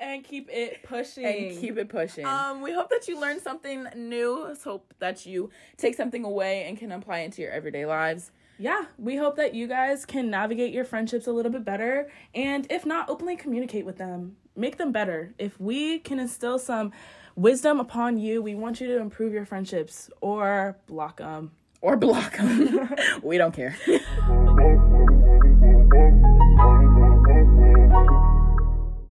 and 0.00 0.24
keep 0.24 0.50
it 0.52 0.82
pushing. 0.82 1.24
and 1.24 1.58
keep 1.60 1.78
it 1.78 1.88
pushing. 1.88 2.26
Um, 2.26 2.60
we 2.60 2.72
hope 2.72 2.90
that 2.90 3.06
you 3.08 3.18
learned 3.20 3.40
something 3.40 3.86
new. 3.96 4.44
Let's 4.48 4.64
hope 4.64 4.92
that 4.98 5.24
you 5.24 5.50
take 5.78 5.94
something 5.94 6.24
away 6.24 6.64
and 6.64 6.76
can 6.76 6.90
apply 6.92 7.20
it 7.20 7.26
into 7.26 7.40
your 7.42 7.52
everyday 7.52 7.86
lives. 7.86 8.30
Yeah, 8.58 8.84
we 8.98 9.16
hope 9.16 9.36
that 9.36 9.54
you 9.54 9.66
guys 9.66 10.06
can 10.06 10.30
navigate 10.30 10.72
your 10.72 10.84
friendships 10.84 11.26
a 11.26 11.32
little 11.32 11.50
bit 11.50 11.64
better. 11.64 12.10
And 12.34 12.66
if 12.70 12.86
not, 12.86 13.08
openly 13.08 13.36
communicate 13.36 13.84
with 13.84 13.98
them. 13.98 14.36
Make 14.56 14.78
them 14.78 14.92
better. 14.92 15.34
If 15.38 15.58
we 15.60 15.98
can 15.98 16.20
instill 16.20 16.58
some 16.58 16.92
wisdom 17.34 17.80
upon 17.80 18.18
you, 18.18 18.42
we 18.42 18.54
want 18.54 18.80
you 18.80 18.86
to 18.88 18.98
improve 18.98 19.32
your 19.32 19.44
friendships 19.44 20.10
or 20.20 20.78
block 20.86 21.18
them. 21.18 21.52
Or 21.80 21.96
block 21.96 22.36
them. 22.36 22.94
we 23.22 23.38
don't 23.38 23.54
care. 23.54 23.76